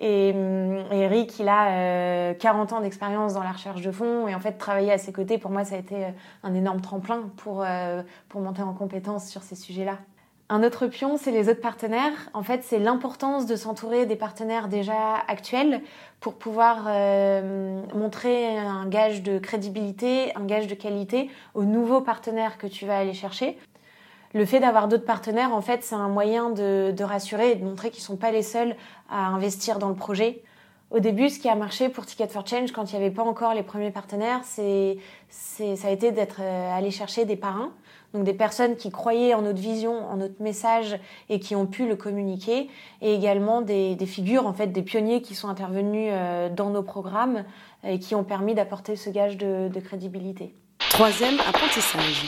Et, 0.00 0.32
euh, 0.34 0.82
Eric, 0.90 1.38
il 1.38 1.48
a 1.48 2.34
40 2.34 2.72
ans 2.72 2.80
d'expérience 2.80 3.34
dans 3.34 3.42
la 3.42 3.52
recherche 3.52 3.80
de 3.80 3.92
fonds 3.92 4.28
et 4.28 4.34
en 4.34 4.40
fait 4.40 4.52
travailler 4.52 4.92
à 4.92 4.98
ses 4.98 5.12
côtés 5.12 5.38
pour 5.38 5.52
moi 5.52 5.64
ça 5.64 5.76
a 5.76 5.78
été 5.78 5.94
un 6.42 6.52
énorme 6.52 6.80
tremplin 6.80 7.30
pour 7.36 7.64
pour 8.28 8.40
monter 8.40 8.62
en 8.62 8.74
compétence 8.74 9.28
sur 9.28 9.42
ces 9.42 9.54
sujets-là. 9.54 9.98
Un 10.50 10.62
autre 10.62 10.86
pion, 10.88 11.16
c'est 11.16 11.30
les 11.30 11.48
autres 11.48 11.62
partenaires. 11.62 12.12
En 12.34 12.42
fait, 12.42 12.62
c'est 12.62 12.78
l'importance 12.78 13.46
de 13.46 13.56
s'entourer 13.56 14.04
des 14.04 14.16
partenaires 14.16 14.68
déjà 14.68 15.14
actuels 15.26 15.80
pour 16.20 16.34
pouvoir 16.34 16.84
euh, 16.86 17.80
montrer 17.94 18.58
un 18.58 18.86
gage 18.86 19.22
de 19.22 19.38
crédibilité, 19.38 20.36
un 20.36 20.44
gage 20.44 20.66
de 20.66 20.74
qualité 20.74 21.30
aux 21.54 21.64
nouveaux 21.64 22.02
partenaires 22.02 22.58
que 22.58 22.66
tu 22.66 22.84
vas 22.84 22.98
aller 22.98 23.14
chercher. 23.14 23.56
Le 24.34 24.44
fait 24.44 24.60
d'avoir 24.60 24.88
d'autres 24.88 25.06
partenaires, 25.06 25.54
en 25.54 25.62
fait, 25.62 25.82
c'est 25.82 25.94
un 25.94 26.08
moyen 26.08 26.50
de, 26.50 27.02
rassurer 27.02 27.52
et 27.52 27.54
de 27.54 27.64
montrer 27.64 27.90
qu'ils 27.90 28.02
ne 28.02 28.06
sont 28.06 28.16
pas 28.16 28.30
les 28.30 28.42
seuls 28.42 28.76
à 29.08 29.28
investir 29.28 29.78
dans 29.78 29.88
le 29.88 29.94
projet. 29.94 30.42
Au 30.90 30.98
début, 30.98 31.30
ce 31.30 31.38
qui 31.38 31.48
a 31.48 31.54
marché 31.54 31.88
pour 31.88 32.04
Ticket 32.04 32.28
for 32.28 32.46
Change, 32.46 32.70
quand 32.72 32.92
il 32.92 32.98
n'y 32.98 33.04
avait 33.04 33.14
pas 33.14 33.22
encore 33.22 33.54
les 33.54 33.62
premiers 33.62 33.92
partenaires, 33.92 34.40
c'est, 34.44 34.98
ça 35.30 35.88
a 35.88 35.90
été 35.90 36.12
d'être 36.12 36.40
euh, 36.40 36.76
allé 36.76 36.90
chercher 36.90 37.24
des 37.24 37.36
parrains 37.36 37.72
donc 38.14 38.24
des 38.24 38.32
personnes 38.32 38.76
qui 38.76 38.90
croyaient 38.90 39.34
en 39.34 39.42
notre 39.42 39.58
vision, 39.58 40.08
en 40.08 40.16
notre 40.16 40.40
message 40.40 40.98
et 41.28 41.40
qui 41.40 41.56
ont 41.56 41.66
pu 41.66 41.86
le 41.86 41.96
communiquer, 41.96 42.70
et 43.02 43.12
également 43.12 43.60
des, 43.60 43.96
figures, 44.06 44.46
en 44.46 44.54
fait, 44.54 44.68
des 44.68 44.82
pionniers 44.82 45.20
qui 45.20 45.34
sont 45.34 45.48
intervenus 45.48 46.10
euh, 46.12 46.48
dans 46.48 46.70
nos 46.70 46.82
programmes 46.82 47.44
et 47.82 47.98
qui 47.98 48.14
ont 48.14 48.24
permis 48.24 48.54
d'apporter 48.54 48.96
ce 48.96 49.10
gage 49.10 49.36
de, 49.36 49.68
de 49.68 49.80
crédibilité. 49.80 50.54
Troisième 50.78 51.38
apprentissage. 51.40 52.24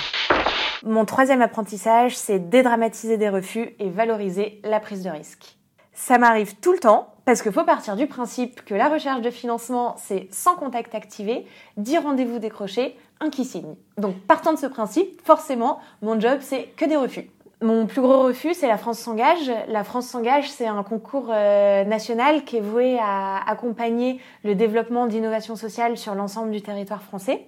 Mon 0.85 1.05
troisième 1.05 1.41
apprentissage, 1.41 2.17
c'est 2.17 2.51
dédramatiser 2.51 3.17
des 3.17 3.29
refus 3.29 3.71
et 3.79 3.89
valoriser 3.89 4.61
la 4.65 4.81
prise 4.81 5.03
de 5.03 5.11
risque. 5.11 5.57
Ça 5.93 6.19
m'arrive 6.19 6.57
tout 6.57 6.73
le 6.73 6.79
temps 6.79 7.15
parce 7.25 7.43
qu'il 7.43 7.53
faut 7.53 7.65
partir 7.65 7.97
du 7.97 8.07
principe 8.07 8.65
que 8.65 8.75
la 8.75 8.89
recherche 8.89 9.21
de 9.21 9.31
financement, 9.31 9.97
c'est 9.99 10.29
sans 10.31 10.55
contact 10.55 10.95
activé, 10.95 11.45
10 11.77 11.99
rendez-vous 11.99 12.39
décrochés, 12.39 12.97
un 13.21 13.31
qui 13.31 13.45
signe. 13.45 13.75
Donc 13.99 14.17
partant 14.27 14.53
de 14.53 14.59
ce 14.59 14.67
principe, 14.67 15.21
forcément, 15.25 15.81
mon 16.03 16.21
job, 16.21 16.39
c'est 16.41 16.65
que 16.77 16.85
des 16.85 16.97
refus. 16.97 17.31
Mon 17.63 17.87
plus 17.87 18.03
gros 18.03 18.25
refus, 18.25 18.53
c'est 18.53 18.69
la 18.69 18.77
France 18.77 18.99
s'engage. 18.99 19.51
La 19.69 19.83
France 19.83 20.07
s'engage, 20.07 20.51
c'est 20.51 20.67
un 20.67 20.83
concours 20.83 21.29
euh, 21.31 21.85
national 21.85 22.45
qui 22.45 22.59
est 22.59 22.61
voué 22.61 22.99
à 23.01 23.41
accompagner 23.49 24.21
le 24.45 24.55
développement 24.55 25.07
d'innovation 25.07 25.57
sociale 25.57 25.97
sur 25.97 26.15
l'ensemble 26.15 26.51
du 26.51 26.61
territoire 26.61 27.03
français. 27.03 27.47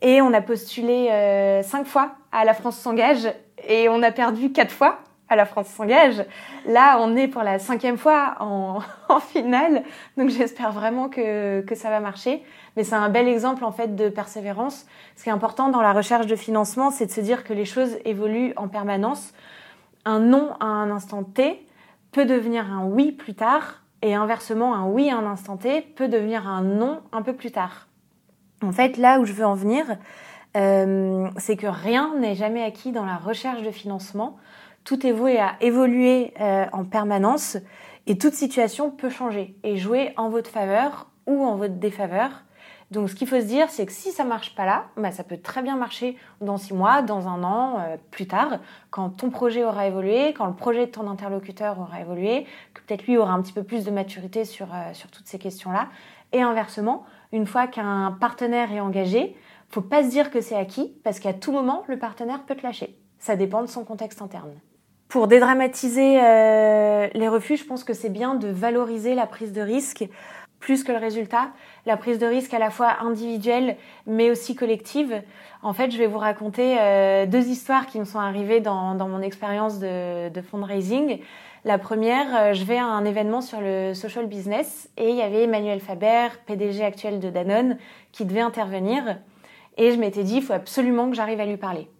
Et 0.00 0.22
on 0.22 0.32
a 0.32 0.40
postulé 0.40 1.08
euh, 1.10 1.62
cinq 1.64 1.86
fois 1.86 2.12
à 2.30 2.44
la 2.44 2.54
France 2.54 2.78
s'engage 2.78 3.32
et 3.66 3.88
on 3.88 4.02
a 4.02 4.12
perdu 4.12 4.52
quatre 4.52 4.72
fois 4.72 4.98
la 5.36 5.44
France 5.44 5.68
s'engage. 5.68 6.24
Là, 6.66 6.98
on 7.00 7.16
est 7.16 7.28
pour 7.28 7.42
la 7.42 7.58
cinquième 7.58 7.98
fois 7.98 8.36
en, 8.40 8.80
en 9.08 9.20
finale, 9.20 9.82
donc 10.16 10.30
j'espère 10.30 10.72
vraiment 10.72 11.08
que, 11.08 11.60
que 11.62 11.74
ça 11.74 11.90
va 11.90 12.00
marcher. 12.00 12.42
Mais 12.76 12.84
c'est 12.84 12.94
un 12.94 13.08
bel 13.08 13.28
exemple 13.28 13.64
en 13.64 13.72
fait 13.72 13.94
de 13.96 14.08
persévérance. 14.08 14.86
Ce 15.16 15.24
qui 15.24 15.28
est 15.28 15.32
important 15.32 15.68
dans 15.68 15.82
la 15.82 15.92
recherche 15.92 16.26
de 16.26 16.36
financement, 16.36 16.90
c'est 16.90 17.06
de 17.06 17.10
se 17.10 17.20
dire 17.20 17.44
que 17.44 17.52
les 17.52 17.64
choses 17.64 17.98
évoluent 18.04 18.54
en 18.56 18.68
permanence. 18.68 19.32
Un 20.04 20.20
non 20.20 20.50
à 20.60 20.66
un 20.66 20.90
instant 20.90 21.22
T 21.22 21.66
peut 22.12 22.24
devenir 22.24 22.70
un 22.72 22.84
oui 22.84 23.12
plus 23.12 23.34
tard, 23.34 23.82
et 24.02 24.14
inversement, 24.14 24.74
un 24.74 24.86
oui 24.86 25.10
à 25.10 25.16
un 25.16 25.26
instant 25.26 25.56
T 25.56 25.80
peut 25.80 26.08
devenir 26.08 26.48
un 26.48 26.62
non 26.62 27.00
un 27.12 27.22
peu 27.22 27.32
plus 27.32 27.52
tard. 27.52 27.86
En 28.62 28.72
fait, 28.72 28.96
là 28.96 29.20
où 29.20 29.24
je 29.24 29.32
veux 29.32 29.46
en 29.46 29.54
venir, 29.54 29.84
euh, 30.56 31.28
c'est 31.38 31.56
que 31.56 31.66
rien 31.66 32.14
n'est 32.16 32.34
jamais 32.34 32.62
acquis 32.62 32.92
dans 32.92 33.06
la 33.06 33.16
recherche 33.16 33.62
de 33.62 33.70
financement. 33.70 34.36
Tout 34.84 35.06
est 35.06 35.12
voué 35.12 35.38
à 35.38 35.56
évoluer 35.60 36.34
euh, 36.40 36.66
en 36.72 36.84
permanence 36.84 37.56
et 38.06 38.18
toute 38.18 38.34
situation 38.34 38.90
peut 38.90 39.10
changer 39.10 39.56
et 39.62 39.76
jouer 39.76 40.12
en 40.16 40.28
votre 40.28 40.50
faveur 40.50 41.08
ou 41.26 41.44
en 41.44 41.56
votre 41.56 41.74
défaveur. 41.74 42.44
Donc 42.90 43.08
ce 43.08 43.14
qu'il 43.14 43.26
faut 43.26 43.40
se 43.40 43.46
dire, 43.46 43.70
c'est 43.70 43.86
que 43.86 43.92
si 43.92 44.12
ça 44.12 44.24
marche 44.24 44.54
pas 44.54 44.66
là, 44.66 44.84
bah, 44.96 45.12
ça 45.12 45.24
peut 45.24 45.38
très 45.38 45.62
bien 45.62 45.76
marcher 45.76 46.16
dans 46.42 46.58
six 46.58 46.74
mois, 46.74 47.00
dans 47.00 47.26
un 47.26 47.42
an, 47.42 47.78
euh, 47.78 47.96
plus 48.10 48.26
tard, 48.26 48.58
quand 48.90 49.08
ton 49.08 49.30
projet 49.30 49.64
aura 49.64 49.86
évolué, 49.86 50.34
quand 50.34 50.46
le 50.46 50.54
projet 50.54 50.86
de 50.86 50.90
ton 50.90 51.08
interlocuteur 51.08 51.78
aura 51.80 52.00
évolué, 52.00 52.44
que 52.74 52.82
peut-être 52.82 53.06
lui 53.06 53.16
aura 53.16 53.32
un 53.32 53.40
petit 53.40 53.54
peu 53.54 53.62
plus 53.62 53.84
de 53.84 53.90
maturité 53.90 54.44
sur, 54.44 54.66
euh, 54.74 54.92
sur 54.92 55.10
toutes 55.10 55.26
ces 55.26 55.38
questions-là. 55.38 55.88
Et 56.32 56.42
inversement, 56.42 57.04
une 57.32 57.46
fois 57.46 57.66
qu'un 57.66 58.16
partenaire 58.20 58.72
est 58.72 58.80
engagé, 58.80 59.36
faut 59.70 59.80
pas 59.80 60.02
se 60.02 60.10
dire 60.10 60.30
que 60.30 60.42
c'est 60.42 60.56
acquis, 60.56 60.94
parce 61.02 61.18
qu'à 61.18 61.32
tout 61.32 61.52
moment, 61.52 61.84
le 61.88 61.98
partenaire 61.98 62.42
peut 62.42 62.54
te 62.54 62.62
lâcher. 62.62 62.98
Ça 63.18 63.36
dépend 63.36 63.62
de 63.62 63.68
son 63.68 63.84
contexte 63.84 64.20
interne. 64.20 64.52
Pour 65.12 65.28
dédramatiser 65.28 66.20
euh, 66.22 67.06
les 67.12 67.28
refus, 67.28 67.58
je 67.58 67.66
pense 67.66 67.84
que 67.84 67.92
c'est 67.92 68.08
bien 68.08 68.34
de 68.34 68.48
valoriser 68.48 69.14
la 69.14 69.26
prise 69.26 69.52
de 69.52 69.60
risque 69.60 70.08
plus 70.58 70.84
que 70.84 70.90
le 70.90 70.96
résultat, 70.96 71.50
la 71.84 71.98
prise 71.98 72.18
de 72.18 72.24
risque 72.24 72.54
à 72.54 72.58
la 72.58 72.70
fois 72.70 72.96
individuelle 73.02 73.76
mais 74.06 74.30
aussi 74.30 74.54
collective. 74.54 75.20
En 75.62 75.74
fait, 75.74 75.90
je 75.90 75.98
vais 75.98 76.06
vous 76.06 76.16
raconter 76.16 76.78
euh, 76.80 77.26
deux 77.26 77.46
histoires 77.48 77.84
qui 77.84 77.98
me 77.98 78.06
sont 78.06 78.20
arrivées 78.20 78.60
dans, 78.60 78.94
dans 78.94 79.06
mon 79.06 79.20
expérience 79.20 79.78
de, 79.80 80.30
de, 80.30 80.40
fundraising. 80.40 81.18
La 81.66 81.76
première, 81.76 82.34
euh, 82.34 82.52
je 82.54 82.64
vais 82.64 82.78
à 82.78 82.86
un 82.86 83.04
événement 83.04 83.42
sur 83.42 83.60
le 83.60 83.92
social 83.92 84.26
business 84.28 84.88
et 84.96 85.10
il 85.10 85.16
y 85.16 85.20
avait 85.20 85.42
Emmanuel 85.42 85.80
Faber, 85.80 86.28
PDG 86.46 86.82
actuel 86.82 87.20
de 87.20 87.28
Danone, 87.28 87.76
qui 88.12 88.24
devait 88.24 88.40
intervenir. 88.40 89.18
Et 89.76 89.92
je 89.92 89.98
m'étais 89.98 90.24
dit, 90.24 90.36
il 90.36 90.42
faut 90.42 90.54
absolument 90.54 91.10
que 91.10 91.16
j'arrive 91.16 91.40
à 91.40 91.44
lui 91.44 91.58
parler. 91.58 91.90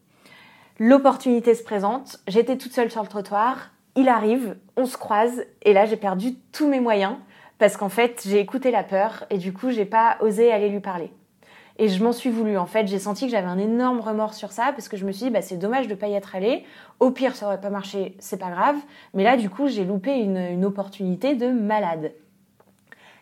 L'opportunité 0.79 1.55
se 1.55 1.63
présente, 1.63 2.21
j'étais 2.27 2.57
toute 2.57 2.73
seule 2.73 2.91
sur 2.91 3.03
le 3.03 3.09
trottoir, 3.09 3.71
il 3.95 4.09
arrive, 4.09 4.57
on 4.77 4.87
se 4.87 4.97
croise, 4.97 5.45
et 5.63 5.73
là 5.73 5.85
j'ai 5.85 5.97
perdu 5.97 6.35
tous 6.53 6.67
mes 6.67 6.81
moyens 6.81 7.17
parce 7.63 7.77
qu'en 7.77 7.89
fait, 7.89 8.23
j'ai 8.27 8.41
écouté 8.41 8.73
la 8.73 8.83
peur 8.83 9.25
et 9.31 9.39
du 9.39 9.53
coup, 9.53 9.71
j'ai 9.71 9.85
pas 9.85 10.17
osé 10.21 10.51
aller 10.51 10.69
lui 10.69 10.81
parler. 10.81 11.13
Et 11.79 11.87
je 11.87 12.03
m'en 12.03 12.11
suis 12.11 12.29
voulu. 12.29 12.59
En 12.59 12.67
fait, 12.67 12.89
j'ai 12.89 12.99
senti 12.99 13.27
que 13.27 13.31
j'avais 13.31 13.47
un 13.47 13.59
énorme 13.59 14.01
remords 14.01 14.35
sur 14.35 14.51
ça 14.51 14.73
parce 14.73 14.89
que 14.89 14.97
je 14.97 15.07
me 15.07 15.13
suis 15.13 15.27
dit, 15.27 15.31
bah, 15.31 15.43
c'est 15.43 15.59
dommage 15.59 15.87
de 15.87 15.95
pas 15.95 16.09
y 16.09 16.15
être 16.15 16.35
allé. 16.35 16.65
Au 16.99 17.13
pire, 17.13 17.37
ça 17.37 17.47
aurait 17.47 17.61
pas 17.61 17.71
marché, 17.71 18.17
c'est 18.19 18.37
pas 18.37 18.51
grave. 18.51 18.75
Mais 19.15 19.23
là, 19.23 19.37
du 19.37 19.49
coup, 19.49 19.69
j'ai 19.69 19.85
loupé 19.85 20.13
une 20.13 20.65
opportunité 20.65 21.37
de 21.37 21.53
malade. 21.53 22.13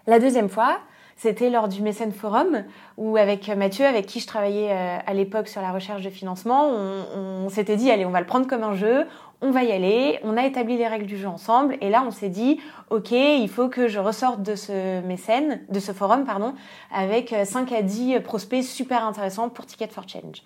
La 0.07 0.19
deuxième 0.19 0.49
fois, 0.49 0.81
c'était 1.21 1.51
lors 1.51 1.69
du 1.69 1.83
Mécène 1.83 2.13
Forum 2.13 2.65
où 2.97 3.19
avec 3.19 3.47
Mathieu, 3.49 3.85
avec 3.85 4.07
qui 4.07 4.21
je 4.21 4.27
travaillais 4.27 4.71
euh, 4.71 4.97
à 5.07 5.13
l'époque 5.13 5.49
sur 5.49 5.61
la 5.61 5.71
recherche 5.71 6.01
de 6.01 6.09
financement, 6.09 6.71
on, 6.71 7.51
s'était 7.51 7.77
dit 7.77 7.91
allez, 7.91 8.07
on 8.07 8.11
va 8.11 8.21
le 8.21 8.27
prendre 8.27 8.47
comme 8.47 8.63
un 8.63 8.73
jeu, 8.73 9.05
on 9.43 9.51
va 9.51 9.63
y 9.63 9.71
aller, 9.71 10.19
on 10.23 10.39
a 10.39 10.47
établi 10.47 10.79
les 10.79 10.89
règles 10.89 11.05
du 11.05 11.19
jeu 11.19 11.29
ensemble 11.29 11.77
et 11.83 11.91
là 11.91 12.03
on 12.07 12.11
s'est 12.11 12.31
dit 12.31 12.59
OK, 12.89 13.11
il 13.11 13.49
faut 13.51 13.69
que 13.69 13.87
je 13.87 13.99
ressorte 13.99 14.43
de 14.43 14.55
ce 14.55 15.03
mécène, 15.03 15.61
de 15.69 15.79
ce 15.79 15.93
forum 15.93 16.25
pardon, 16.25 16.55
avec 16.91 17.35
5 17.45 17.71
à 17.73 17.83
10 17.83 18.21
prospects 18.21 18.65
super 18.65 19.05
intéressants 19.05 19.51
pour 19.51 19.67
Ticket 19.67 19.89
for 19.89 20.09
Change. 20.09 20.43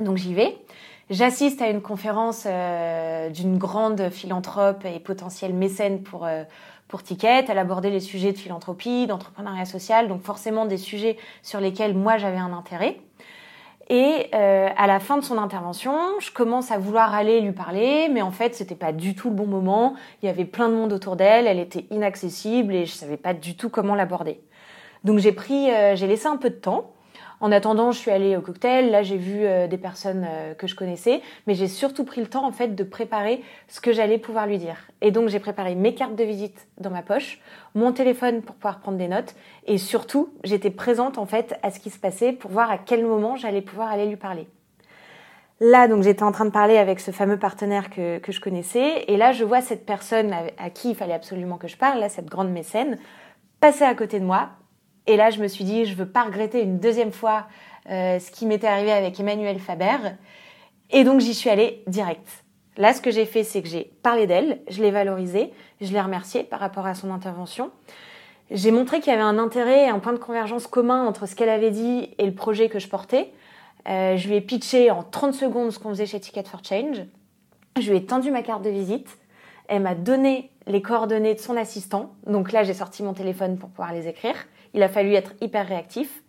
Donc 0.00 0.18
j'y 0.18 0.34
vais. 0.34 0.58
J'assiste 1.10 1.60
à 1.60 1.68
une 1.68 1.82
conférence 1.82 2.44
euh, 2.46 3.28
d'une 3.28 3.58
grande 3.58 4.08
philanthrope 4.08 4.86
et 4.86 4.98
potentielle 5.00 5.52
mécène 5.52 6.02
pour 6.02 6.24
euh, 6.24 6.44
pour 6.94 7.02
Ticket. 7.02 7.46
Elle 7.48 7.58
abordait 7.58 7.90
les 7.90 7.98
sujets 7.98 8.30
de 8.30 8.38
philanthropie, 8.38 9.08
d'entrepreneuriat 9.08 9.64
social, 9.64 10.06
donc 10.06 10.22
forcément 10.22 10.64
des 10.64 10.76
sujets 10.76 11.16
sur 11.42 11.58
lesquels 11.58 11.92
moi 11.92 12.18
j'avais 12.18 12.36
un 12.36 12.52
intérêt. 12.52 13.00
Et 13.90 14.28
euh, 14.32 14.68
à 14.76 14.86
la 14.86 15.00
fin 15.00 15.16
de 15.16 15.24
son 15.24 15.36
intervention, 15.36 15.92
je 16.20 16.30
commence 16.30 16.70
à 16.70 16.78
vouloir 16.78 17.12
aller 17.12 17.40
lui 17.40 17.50
parler, 17.50 18.08
mais 18.12 18.22
en 18.22 18.30
fait, 18.30 18.54
c'était 18.54 18.76
pas 18.76 18.92
du 18.92 19.16
tout 19.16 19.28
le 19.28 19.34
bon 19.34 19.48
moment. 19.48 19.96
Il 20.22 20.26
y 20.26 20.28
avait 20.28 20.44
plein 20.44 20.68
de 20.68 20.74
monde 20.74 20.92
autour 20.92 21.16
d'elle, 21.16 21.48
elle 21.48 21.58
était 21.58 21.84
inaccessible 21.90 22.72
et 22.72 22.86
je 22.86 22.92
savais 22.92 23.16
pas 23.16 23.34
du 23.34 23.56
tout 23.56 23.70
comment 23.70 23.96
l'aborder. 23.96 24.40
Donc 25.02 25.18
j'ai 25.18 25.32
pris, 25.32 25.72
euh, 25.72 25.96
j'ai 25.96 26.06
laissé 26.06 26.28
un 26.28 26.36
peu 26.36 26.50
de 26.50 26.54
temps. 26.54 26.92
En 27.40 27.52
attendant, 27.52 27.90
je 27.92 27.98
suis 27.98 28.10
allée 28.10 28.36
au 28.36 28.40
cocktail. 28.40 28.90
Là, 28.90 29.02
j'ai 29.02 29.16
vu 29.16 29.44
euh, 29.44 29.66
des 29.66 29.76
personnes 29.76 30.26
euh, 30.28 30.54
que 30.54 30.66
je 30.66 30.74
connaissais, 30.74 31.20
mais 31.46 31.54
j'ai 31.54 31.68
surtout 31.68 32.04
pris 32.04 32.20
le 32.20 32.26
temps 32.26 32.46
en 32.46 32.52
fait 32.52 32.74
de 32.74 32.84
préparer 32.84 33.42
ce 33.68 33.80
que 33.80 33.92
j'allais 33.92 34.18
pouvoir 34.18 34.46
lui 34.46 34.58
dire. 34.58 34.76
Et 35.00 35.10
donc, 35.10 35.28
j'ai 35.28 35.40
préparé 35.40 35.74
mes 35.74 35.94
cartes 35.94 36.14
de 36.14 36.24
visite 36.24 36.68
dans 36.78 36.90
ma 36.90 37.02
poche, 37.02 37.40
mon 37.74 37.92
téléphone 37.92 38.42
pour 38.42 38.54
pouvoir 38.54 38.80
prendre 38.80 38.98
des 38.98 39.08
notes, 39.08 39.34
et 39.66 39.78
surtout, 39.78 40.32
j'étais 40.44 40.70
présente 40.70 41.18
en 41.18 41.26
fait 41.26 41.58
à 41.62 41.70
ce 41.70 41.80
qui 41.80 41.90
se 41.90 41.98
passait 41.98 42.32
pour 42.32 42.50
voir 42.50 42.70
à 42.70 42.78
quel 42.78 43.04
moment 43.04 43.36
j'allais 43.36 43.62
pouvoir 43.62 43.90
aller 43.90 44.06
lui 44.06 44.16
parler. 44.16 44.46
Là, 45.60 45.86
donc, 45.88 46.02
j'étais 46.02 46.22
en 46.22 46.32
train 46.32 46.44
de 46.44 46.50
parler 46.50 46.78
avec 46.78 47.00
ce 47.00 47.10
fameux 47.10 47.38
partenaire 47.38 47.90
que, 47.90 48.20
je 48.26 48.40
connaissais, 48.40 49.04
et 49.08 49.16
là, 49.16 49.32
je 49.32 49.44
vois 49.44 49.60
cette 49.60 49.86
personne 49.86 50.32
à, 50.32 50.42
à 50.58 50.70
qui 50.70 50.90
il 50.90 50.94
fallait 50.96 51.14
absolument 51.14 51.58
que 51.58 51.68
je 51.68 51.76
parle, 51.76 52.00
là, 52.00 52.08
cette 52.08 52.26
grande 52.26 52.50
mécène, 52.50 52.98
passer 53.60 53.84
à 53.84 53.94
côté 53.94 54.18
de 54.18 54.24
moi, 54.24 54.50
et 55.06 55.16
là, 55.16 55.30
je 55.30 55.40
me 55.40 55.48
suis 55.48 55.64
dit, 55.64 55.84
je 55.84 55.94
veux 55.94 56.08
pas 56.08 56.22
regretter 56.22 56.62
une 56.62 56.78
deuxième 56.78 57.12
fois 57.12 57.46
euh, 57.90 58.18
ce 58.18 58.30
qui 58.30 58.46
m'était 58.46 58.66
arrivé 58.66 58.92
avec 58.92 59.18
Emmanuel 59.20 59.58
Faber. 59.58 59.96
Et 60.90 61.04
donc, 61.04 61.20
j'y 61.20 61.34
suis 61.34 61.50
allée 61.50 61.82
direct. 61.86 62.44
Là, 62.76 62.92
ce 62.92 63.00
que 63.00 63.10
j'ai 63.10 63.26
fait, 63.26 63.44
c'est 63.44 63.62
que 63.62 63.68
j'ai 63.68 63.92
parlé 64.02 64.26
d'elle, 64.26 64.60
je 64.68 64.82
l'ai 64.82 64.90
valorisée, 64.90 65.52
je 65.80 65.92
l'ai 65.92 66.00
remerciée 66.00 66.42
par 66.42 66.58
rapport 66.58 66.86
à 66.86 66.94
son 66.94 67.10
intervention. 67.10 67.70
J'ai 68.50 68.70
montré 68.70 69.00
qu'il 69.00 69.12
y 69.12 69.14
avait 69.14 69.22
un 69.22 69.38
intérêt 69.38 69.84
et 69.84 69.88
un 69.88 69.98
point 69.98 70.12
de 70.12 70.18
convergence 70.18 70.66
commun 70.66 71.06
entre 71.06 71.26
ce 71.26 71.34
qu'elle 71.34 71.48
avait 71.48 71.70
dit 71.70 72.10
et 72.18 72.26
le 72.26 72.34
projet 72.34 72.68
que 72.68 72.78
je 72.78 72.88
portais. 72.88 73.32
Euh, 73.88 74.16
je 74.16 74.28
lui 74.28 74.36
ai 74.36 74.40
pitché 74.40 74.90
en 74.90 75.02
30 75.02 75.34
secondes 75.34 75.70
ce 75.70 75.78
qu'on 75.78 75.90
faisait 75.90 76.06
chez 76.06 76.20
Ticket 76.20 76.44
for 76.44 76.60
Change. 76.64 77.02
Je 77.78 77.90
lui 77.90 77.98
ai 77.98 78.04
tendu 78.04 78.30
ma 78.30 78.42
carte 78.42 78.62
de 78.62 78.70
visite. 78.70 79.18
Elle 79.68 79.82
m'a 79.82 79.94
donné 79.94 80.50
les 80.66 80.82
coordonnées 80.82 81.34
de 81.34 81.40
son 81.40 81.56
assistant. 81.56 82.14
Donc 82.26 82.52
là, 82.52 82.64
j'ai 82.64 82.74
sorti 82.74 83.02
mon 83.02 83.12
téléphone 83.12 83.58
pour 83.58 83.68
pouvoir 83.68 83.92
les 83.92 84.08
écrire. 84.08 84.36
Il 84.74 84.82
a 84.82 84.88
fallu 84.88 85.14
être 85.14 85.32
hyper 85.40 85.66
réactif. 85.66 86.22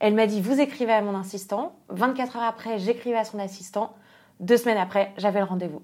Elle 0.00 0.14
m'a 0.14 0.26
dit, 0.26 0.40
vous 0.40 0.60
écrivez 0.60 0.92
à 0.92 1.02
mon 1.02 1.18
assistant. 1.18 1.76
24 1.90 2.36
heures 2.36 2.42
après, 2.42 2.78
j'écrivais 2.78 3.18
à 3.18 3.24
son 3.24 3.38
assistant. 3.38 3.94
Deux 4.40 4.56
semaines 4.56 4.78
après, 4.78 5.12
j'avais 5.16 5.38
le 5.38 5.44
rendez-vous. 5.44 5.82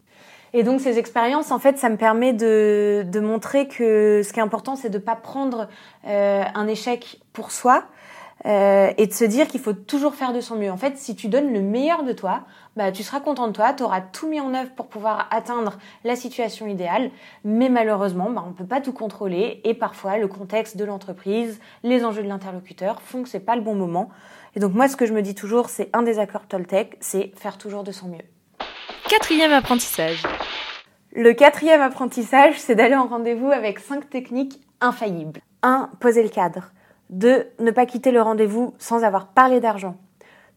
Et 0.55 0.63
donc 0.63 0.81
ces 0.81 0.99
expériences, 0.99 1.51
en 1.51 1.59
fait, 1.59 1.79
ça 1.79 1.89
me 1.89 1.97
permet 1.97 2.33
de, 2.33 3.21
montrer 3.21 3.69
que 3.69 4.23
ce 4.25 4.33
qui 4.33 4.41
est 4.41 4.43
important, 4.43 4.77
c'est 4.77 4.89
de 4.89 4.99
ne 4.99 5.03
pas 5.03 5.15
prendre 5.15 5.69
euh, 6.07 6.43
un 6.55 6.67
échec 6.67 7.21
pour 7.33 7.53
soi, 7.53 7.85
euh, 8.47 8.93
et 8.97 9.07
de 9.07 9.13
se 9.13 9.25
dire 9.25 9.49
qu'il 9.49 9.61
faut 9.61 9.73
toujours 9.73 10.15
faire 10.15 10.33
de 10.33 10.41
son 10.41 10.57
mieux. 10.57 10.71
En 10.71 10.77
fait, 10.77 10.97
si 10.97 11.17
tu 11.17 11.29
donnes 11.29 11.53
le 11.53 11.61
meilleur 11.61 12.05
de 12.05 12.13
toi, 12.13 12.43
bah, 12.77 12.93
tu 12.93 13.03
seras 13.03 13.21
content 13.21 13.49
de 13.49 13.53
toi, 13.53 13.73
tu 13.73 13.83
auras 13.83 14.01
tout 14.01 14.29
mis 14.29 14.41
en 14.41 14.55
œuvre 14.55 14.71
pour 14.77 14.87
pouvoir 14.87 15.27
atteindre 15.31 15.79
la 16.05 16.15
situation 16.15 16.67
idéale, 16.67 17.11
mais 17.45 17.69
malheureusement, 17.69 18.31
bah, 18.31 18.45
on 18.47 18.51
ne 18.51 18.55
peut 18.55 18.67
pas 18.67 18.81
tout 18.81 18.93
contrôler 18.93 19.61
et 19.65 19.75
parfois 19.75 20.19
le 20.19 20.29
contexte 20.29 20.77
de 20.77 20.85
l'entreprise, 20.85 21.61
les 21.83 22.05
enjeux 22.05 22.23
de 22.23 22.29
l'interlocuteur 22.29 23.03
font 23.03 23.25
que 23.25 23.29
c'est 23.29 23.41
pas 23.41 23.57
le 23.57 23.63
bon 23.63 23.75
moment. 23.75 24.11
Et 24.55 24.61
donc 24.61 24.75
moi, 24.75 24.89
ce 24.89 24.97
que 24.97 25.07
je 25.07 25.13
me 25.13 25.23
dis 25.23 25.35
toujours, 25.35 25.69
c'est 25.69 25.91
un 25.93 26.03
des 26.03 26.19
accords 26.19 26.47
Toltec, 26.47 26.97
c'est 27.01 27.33
faire 27.37 27.59
toujours 27.59 27.83
de 27.83 27.93
son 27.93 28.09
mieux. 28.09 28.25
Quatrième 29.09 29.53
apprentissage. 29.53 30.23
Le 31.13 31.33
quatrième 31.33 31.81
apprentissage, 31.81 32.55
c'est 32.59 32.75
d'aller 32.75 32.95
en 32.95 33.07
rendez-vous 33.07 33.51
avec 33.51 33.81
cinq 33.81 34.09
techniques 34.09 34.61
infaillibles. 34.81 35.41
1. 35.63 35.91
Poser 35.99 36.23
le 36.23 36.29
cadre. 36.29 36.71
2. 37.11 37.47
Ne 37.59 37.71
pas 37.71 37.87
quitter 37.87 38.11
le 38.11 38.23
rendez-vous 38.23 38.75
sans 38.79 39.05
avoir 39.05 39.29
parlé 39.29 39.61
d'argent. 39.61 39.97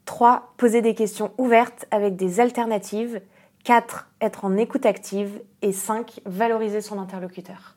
3. 0.06 0.54
Poser 0.58 0.82
des 0.82 0.96
questions 0.96 1.32
ouvertes 1.38 1.86
avec 1.92 2.16
des 2.16 2.40
alternatives. 2.40 3.22
4. 3.64 4.10
Être 4.22 4.46
en 4.46 4.58
écoute 4.58 4.86
active. 4.86 5.42
Et 5.62 5.72
5. 5.72 6.22
Valoriser 6.26 6.82
son 6.82 7.00
interlocuteur. 7.00 7.76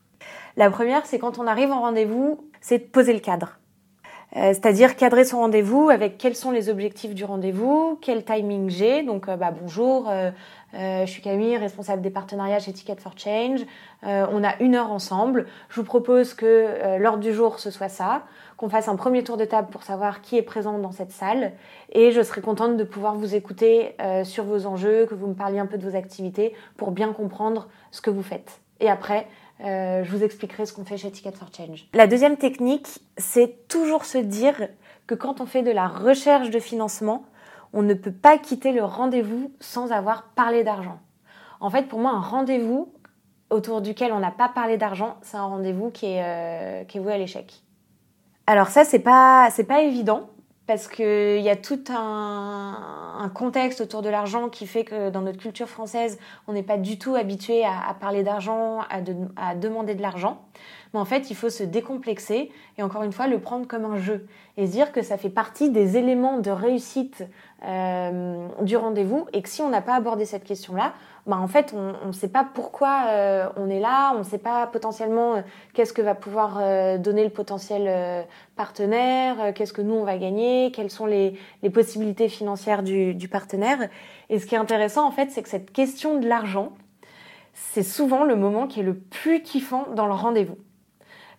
La 0.56 0.70
première, 0.70 1.06
c'est 1.06 1.18
quand 1.18 1.38
on 1.38 1.46
arrive 1.46 1.72
en 1.72 1.80
rendez-vous, 1.80 2.48
c'est 2.60 2.78
de 2.78 2.84
poser 2.84 3.12
le 3.12 3.20
cadre. 3.20 3.58
Euh, 4.36 4.48
c'est-à-dire 4.48 4.96
cadrer 4.96 5.24
son 5.24 5.38
rendez-vous 5.38 5.90
avec 5.90 6.18
quels 6.18 6.34
sont 6.34 6.50
les 6.50 6.68
objectifs 6.68 7.14
du 7.14 7.24
rendez-vous, 7.24 7.98
quel 8.02 8.24
timing 8.24 8.68
j'ai. 8.68 9.02
Donc, 9.02 9.28
euh, 9.28 9.36
bah, 9.36 9.52
bonjour, 9.52 10.10
euh, 10.10 10.30
je 10.72 11.06
suis 11.06 11.22
Camille, 11.22 11.56
responsable 11.56 12.02
des 12.02 12.10
partenariats 12.10 12.58
chez 12.58 12.72
Ticket 12.72 12.96
for 12.96 13.12
Change. 13.16 13.60
on 14.02 14.42
a 14.42 14.60
une 14.60 14.74
heure 14.74 14.90
ensemble. 14.90 15.46
Je 15.68 15.76
vous 15.76 15.86
propose 15.86 16.34
que 16.34 16.98
l'ordre 16.98 17.20
du 17.20 17.32
jour 17.32 17.60
ce 17.60 17.70
soit 17.70 17.88
ça, 17.88 18.24
qu'on 18.56 18.68
fasse 18.68 18.88
un 18.88 18.96
premier 18.96 19.24
tour 19.24 19.36
de 19.36 19.44
table 19.44 19.68
pour 19.70 19.82
savoir 19.82 20.20
qui 20.20 20.36
est 20.36 20.42
présent 20.42 20.78
dans 20.78 20.92
cette 20.92 21.12
salle. 21.12 21.52
Et 21.92 22.10
je 22.10 22.22
serai 22.22 22.40
contente 22.40 22.76
de 22.76 22.84
pouvoir 22.84 23.14
vous 23.14 23.34
écouter 23.34 23.96
sur 24.24 24.44
vos 24.44 24.66
enjeux, 24.66 25.06
que 25.06 25.14
vous 25.14 25.26
me 25.26 25.34
parliez 25.34 25.58
un 25.58 25.66
peu 25.66 25.78
de 25.78 25.88
vos 25.88 25.96
activités 25.96 26.54
pour 26.76 26.90
bien 26.90 27.12
comprendre 27.12 27.68
ce 27.90 28.00
que 28.00 28.10
vous 28.10 28.22
faites. 28.22 28.60
Et 28.80 28.88
après, 28.88 29.26
euh, 29.60 30.02
je 30.02 30.10
vous 30.10 30.24
expliquerai 30.24 30.66
ce 30.66 30.72
qu'on 30.72 30.84
fait 30.84 30.96
chez 30.96 31.10
Ticket 31.10 31.32
for 31.32 31.48
Change. 31.56 31.86
La 31.94 32.06
deuxième 32.06 32.36
technique, 32.36 32.88
c'est 33.16 33.68
toujours 33.68 34.04
se 34.04 34.18
dire 34.18 34.68
que 35.06 35.14
quand 35.14 35.40
on 35.40 35.46
fait 35.46 35.62
de 35.62 35.70
la 35.70 35.86
recherche 35.86 36.50
de 36.50 36.58
financement, 36.58 37.24
on 37.72 37.82
ne 37.82 37.94
peut 37.94 38.12
pas 38.12 38.38
quitter 38.38 38.72
le 38.72 38.84
rendez-vous 38.84 39.52
sans 39.60 39.92
avoir 39.92 40.24
parlé 40.34 40.64
d'argent. 40.64 40.98
En 41.60 41.70
fait, 41.70 41.88
pour 41.88 41.98
moi, 41.98 42.10
un 42.10 42.20
rendez-vous 42.20 42.92
autour 43.50 43.80
duquel 43.80 44.12
on 44.12 44.18
n'a 44.18 44.30
pas 44.30 44.48
parlé 44.48 44.76
d'argent, 44.76 45.16
c'est 45.22 45.36
un 45.36 45.46
rendez-vous 45.46 45.90
qui 45.90 46.06
est, 46.06 46.22
euh, 46.22 46.84
qui 46.84 46.98
est 46.98 47.00
voué 47.00 47.12
à 47.12 47.18
l'échec. 47.18 47.62
Alors 48.46 48.68
ça, 48.68 48.84
c'est 48.84 48.98
pas, 48.98 49.48
c'est 49.50 49.64
pas 49.64 49.82
évident 49.82 50.28
parce 50.66 50.88
qu'il 50.88 51.40
y 51.40 51.50
a 51.50 51.56
tout 51.56 51.84
un, 51.90 53.30
contexte 53.34 53.80
autour 53.80 54.02
de 54.02 54.08
l'argent 54.08 54.48
qui 54.48 54.66
fait 54.66 54.84
que 54.84 55.10
dans 55.10 55.22
notre 55.22 55.38
culture 55.38 55.68
française, 55.68 56.18
on 56.46 56.52
n'est 56.52 56.62
pas 56.62 56.76
du 56.76 56.98
tout 56.98 57.14
habitué 57.14 57.64
à, 57.64 57.94
parler 57.98 58.22
d'argent, 58.22 58.80
à, 59.36 59.54
demander 59.54 59.94
de 59.94 60.02
l'argent. 60.02 60.42
Mais 60.92 61.00
en 61.00 61.04
fait, 61.04 61.30
il 61.30 61.36
faut 61.36 61.48
se 61.50 61.64
décomplexer 61.64 62.50
et 62.78 62.82
encore 62.82 63.02
une 63.02 63.12
fois, 63.12 63.26
le 63.26 63.40
prendre 63.40 63.66
comme 63.66 63.84
un 63.84 63.96
jeu 63.96 64.26
et 64.56 64.66
se 64.66 64.72
dire 64.72 64.92
que 64.92 65.02
ça 65.02 65.16
fait 65.16 65.30
partie 65.30 65.70
des 65.70 65.96
éléments 65.96 66.38
de 66.38 66.50
réussite 66.50 67.24
euh, 67.66 68.46
du 68.60 68.76
rendez-vous 68.76 69.26
et 69.32 69.42
que 69.42 69.48
si 69.48 69.62
on 69.62 69.70
n'a 69.70 69.82
pas 69.82 69.94
abordé 69.94 70.26
cette 70.26 70.44
question-là, 70.44 70.92
bah 71.26 71.38
en 71.38 71.48
fait, 71.48 71.74
on 71.74 72.06
ne 72.06 72.12
sait 72.12 72.28
pas 72.28 72.44
pourquoi 72.44 73.04
euh, 73.08 73.48
on 73.56 73.70
est 73.70 73.80
là, 73.80 74.12
on 74.14 74.18
ne 74.18 74.24
sait 74.24 74.38
pas 74.38 74.66
potentiellement 74.66 75.36
euh, 75.36 75.40
qu'est-ce 75.72 75.94
que 75.94 76.02
va 76.02 76.14
pouvoir 76.14 76.58
euh, 76.60 76.98
donner 76.98 77.24
le 77.24 77.30
potentiel 77.30 77.84
euh, 77.86 78.22
partenaire, 78.56 79.36
euh, 79.40 79.52
qu'est-ce 79.52 79.72
que 79.72 79.80
nous 79.80 79.94
on 79.94 80.04
va 80.04 80.18
gagner, 80.18 80.70
quelles 80.70 80.90
sont 80.90 81.06
les, 81.06 81.38
les 81.62 81.70
possibilités 81.70 82.28
financières 82.28 82.82
du, 82.82 83.14
du, 83.14 83.28
partenaire. 83.28 83.88
Et 84.28 84.38
ce 84.38 84.44
qui 84.44 84.54
est 84.54 84.58
intéressant 84.58 85.06
en 85.06 85.10
fait, 85.10 85.30
c'est 85.30 85.42
que 85.42 85.48
cette 85.48 85.72
question 85.72 86.20
de 86.20 86.28
l'argent, 86.28 86.72
c'est 87.54 87.82
souvent 87.82 88.24
le 88.24 88.36
moment 88.36 88.66
qui 88.66 88.80
est 88.80 88.84
le 88.84 88.98
plus 88.98 89.42
kiffant 89.42 89.86
dans 89.94 90.06
le 90.06 90.12
rendez-vous. 90.12 90.58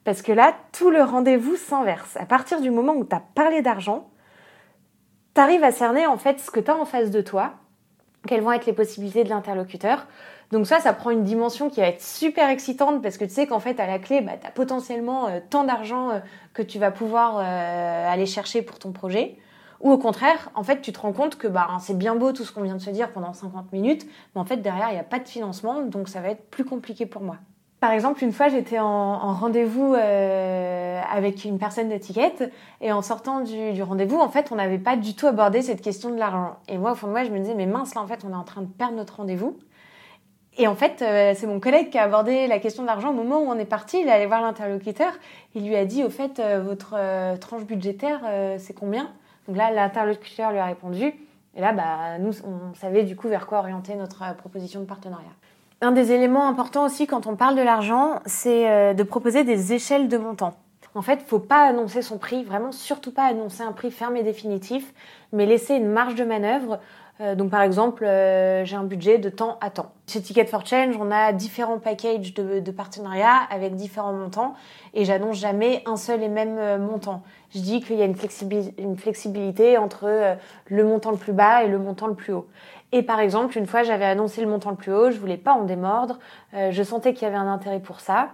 Parce 0.04 0.24
que 0.24 0.32
là, 0.32 0.56
tout 0.72 0.90
le 0.90 1.04
rendez-vous 1.04 1.58
s'inverse. 1.58 2.18
À 2.18 2.26
partir 2.26 2.60
du 2.60 2.72
moment 2.72 2.94
où 2.94 3.06
tu 3.06 3.16
as 3.16 3.24
parlé 3.36 3.62
d'argent, 3.62 4.10
tu 5.36 5.42
arrives 5.42 5.64
à 5.64 5.72
cerner 5.72 6.08
en 6.08 6.18
fait 6.18 6.40
ce 6.40 6.50
que 6.50 6.60
tu 6.60 6.72
as 6.72 6.76
en 6.76 6.86
face 6.86 7.12
de 7.12 7.22
toi 7.22 7.54
quelles 8.26 8.42
vont 8.42 8.52
être 8.52 8.66
les 8.66 8.74
possibilités 8.74 9.24
de 9.24 9.30
l'interlocuteur. 9.30 10.08
Donc 10.52 10.68
ça, 10.68 10.80
ça 10.80 10.94
prend 10.94 11.10
une 11.10 11.24
dimension 11.24 11.70
qui 11.70 11.82
va 11.82 11.88
être 11.88 12.02
super 12.02 12.50
excitante 12.50 13.02
parce 13.02 13.18
que 13.18 13.26
tu 13.26 13.32
sais 13.32 13.48
qu'en 13.48 13.60
fait, 13.60 13.80
à 13.80 13.88
la 13.88 14.00
clé, 14.00 14.22
bah, 14.22 14.34
tu 14.40 14.46
as 14.46 14.52
potentiellement 14.52 15.28
euh, 15.28 15.40
tant 15.50 15.64
d'argent 15.64 16.12
euh, 16.12 16.20
que 16.54 16.62
tu 16.62 16.78
vas 16.80 16.92
pouvoir 16.92 17.38
euh, 17.38 18.14
aller 18.14 18.26
chercher 18.26 18.62
pour 18.62 18.80
ton 18.80 18.92
projet. 18.92 19.38
Ou 19.82 19.92
au 19.92 19.98
contraire, 19.98 20.50
en 20.56 20.64
fait, 20.64 20.82
tu 20.82 20.94
te 20.94 21.00
rends 21.00 21.14
compte 21.14 21.38
que 21.38 21.48
bah, 21.48 21.68
c'est 21.80 21.98
bien 21.98 22.16
beau 22.16 22.32
tout 22.32 22.44
ce 22.44 22.52
qu'on 22.52 22.64
vient 22.64 22.76
de 22.76 22.82
se 22.82 22.90
dire 22.90 23.12
pendant 23.12 23.34
50 23.34 23.72
minutes, 23.74 24.06
mais 24.34 24.42
en 24.42 24.46
fait, 24.46 24.58
derrière, 24.58 24.90
il 24.90 24.94
n'y 24.94 25.00
a 25.00 25.04
pas 25.04 25.20
de 25.20 25.28
financement, 25.28 25.82
donc 25.82 26.10
ça 26.10 26.22
va 26.22 26.30
être 26.30 26.50
plus 26.50 26.64
compliqué 26.64 27.06
pour 27.06 27.22
moi. 27.22 27.38
Par 27.80 27.92
exemple, 27.92 28.24
une 28.24 28.32
fois, 28.32 28.48
j'étais 28.48 28.80
en, 28.80 28.86
en 28.86 29.34
rendez-vous 29.34 29.94
euh, 29.94 31.02
avec 31.12 31.46
une 31.46 31.60
personne 31.60 31.90
d'étiquette 31.90 32.52
et 32.82 32.92
en 32.92 33.02
sortant 33.02 33.42
du, 33.42 33.74
du 33.74 33.84
rendez-vous, 33.84 34.18
en 34.18 34.30
fait, 34.30 34.52
on 34.52 34.56
n'avait 34.56 34.80
pas 34.80 34.96
du 34.96 35.14
tout 35.14 35.28
abordé 35.28 35.62
cette 35.62 35.82
question 35.82 36.10
de 36.10 36.18
l'argent. 36.18 36.56
Et 36.68 36.78
moi, 36.78 36.94
au 36.94 36.96
fond 36.96 37.08
de 37.08 37.12
moi, 37.12 37.24
je 37.24 37.30
me 37.30 37.38
disais, 37.38 37.54
mais 37.54 37.68
mince, 37.68 37.94
là, 37.94 38.02
en 38.02 38.08
fait, 38.08 38.24
on 38.28 38.32
est 38.32 38.36
en 38.36 38.44
train 38.44 38.62
de 38.62 38.68
perdre 38.68 38.96
notre 38.96 39.18
rendez-vous. 39.18 39.60
Et 40.58 40.68
en 40.68 40.76
fait, 40.76 41.02
euh, 41.02 41.34
c'est 41.36 41.48
mon 41.48 41.60
collègue 41.60 41.90
qui 41.90 41.98
a 41.98 42.04
abordé 42.04 42.48
la 42.48 42.60
question 42.60 42.82
de 42.82 42.88
l'argent 42.88 43.10
au 43.10 43.14
moment 43.14 43.40
où 43.40 43.50
on 43.50 43.60
est 43.60 43.66
parti. 43.66 44.00
Il 44.00 44.08
est 44.08 44.12
allé 44.12 44.26
voir 44.26 44.42
l'interlocuteur. 44.42 45.12
Il 45.54 45.68
lui 45.68 45.76
a 45.76 45.84
dit, 45.86 46.04
au 46.04 46.10
fait, 46.10 46.40
euh, 46.40 46.62
votre 46.62 46.96
euh, 46.98 47.36
tranche 47.36 47.66
budgétaire, 47.66 48.22
euh, 48.26 48.56
c'est 48.58 48.74
combien? 48.74 49.10
Donc 49.48 49.58
là, 49.58 49.70
l'interlocuteur 49.70 50.52
lui 50.52 50.60
a 50.60 50.66
répondu. 50.66 51.14
Et 51.56 51.62
là, 51.62 51.74
bah, 51.74 52.18
nous, 52.20 52.32
on 52.46 52.74
savait 52.74 53.04
du 53.04 53.16
coup 53.16 53.28
vers 53.28 53.48
quoi 53.48 53.60
orienter 53.60 53.96
notre 53.96 54.24
euh, 54.24 54.34
proposition 54.34 54.80
de 54.80 54.86
partenariat. 54.86 55.28
Un 55.82 55.92
des 55.92 56.14
éléments 56.14 56.48
importants 56.48 56.86
aussi 56.86 57.06
quand 57.06 57.28
on 57.28 57.36
parle 57.36 57.56
de 57.56 57.62
l'argent, 57.62 58.20
c'est 58.26 58.70
euh, 58.70 58.94
de 58.94 59.04
proposer 59.04 59.44
des 59.44 59.74
échelles 59.74 60.08
de 60.08 60.18
montant. 60.18 60.54
En 60.94 61.02
fait, 61.02 61.22
faut 61.28 61.40
pas 61.40 61.68
annoncer 61.68 62.02
son 62.02 62.18
prix, 62.18 62.46
vraiment 62.46 62.72
surtout 62.72 63.12
pas 63.12 63.24
annoncer 63.24 63.64
un 63.64 63.74
prix 63.74 63.92
ferme 63.92 64.16
et 64.16 64.24
définitif, 64.24 64.94
mais 65.34 65.46
laisser 65.46 65.76
une 65.76 65.90
marge 65.90 66.16
de 66.16 66.24
manœuvre. 66.24 66.80
Euh, 67.20 67.36
donc 67.36 67.50
par 67.52 67.62
exemple, 67.62 68.06
euh, 68.06 68.64
j'ai 68.64 68.78
un 68.78 68.86
budget 68.86 69.18
de 69.18 69.28
temps 69.28 69.58
à 69.60 69.70
temps. 69.70 69.92
Chez 70.08 70.22
Ticket 70.22 70.46
for 70.46 70.66
Change, 70.66 70.96
on 70.98 71.12
a 71.12 71.34
différents 71.34 71.80
packages 71.80 72.34
de, 72.34 72.72
partenariats 72.72 73.42
avec 73.50 73.76
différents 73.76 74.14
montants 74.14 74.54
et 74.94 75.04
j'annonce 75.04 75.38
jamais 75.38 75.84
un 75.86 75.98
seul 75.98 76.24
et 76.24 76.30
même 76.30 76.82
montant. 76.82 77.22
Je 77.54 77.60
dis 77.60 77.82
qu'il 77.82 77.98
y 77.98 78.02
a 78.02 78.06
une, 78.06 78.16
flexibil 78.16 78.72
une 78.78 78.98
flexibilité 78.98 79.78
entre 79.78 80.38
le 80.68 80.84
montant 80.86 81.12
le 81.12 81.18
plus 81.18 81.34
bas 81.34 81.64
et 81.64 81.68
le 81.68 81.80
montant 81.80 82.08
le 82.08 82.16
plus 82.16 82.34
haut. 82.34 82.48
Et 82.92 83.04
par 83.04 83.20
exemple, 83.20 83.58
une 83.58 83.66
fois, 83.66 83.84
j'avais 83.84 84.06
annoncé 84.06 84.42
le 84.42 84.48
montant 84.48 84.70
le 84.70 84.76
plus 84.76 84.94
haut, 84.94 85.12
je 85.12 85.20
voulais 85.20 85.38
pas 85.38 85.54
en 85.54 85.64
démordre, 85.64 86.20
euh, 86.54 86.72
je 86.72 86.84
sentais 86.84 87.14
qu'il 87.14 87.24
y 87.24 87.26
avait 87.26 87.36
un 87.36 87.52
intérêt 87.52 87.80
pour 87.80 88.00
ça. 88.00 88.30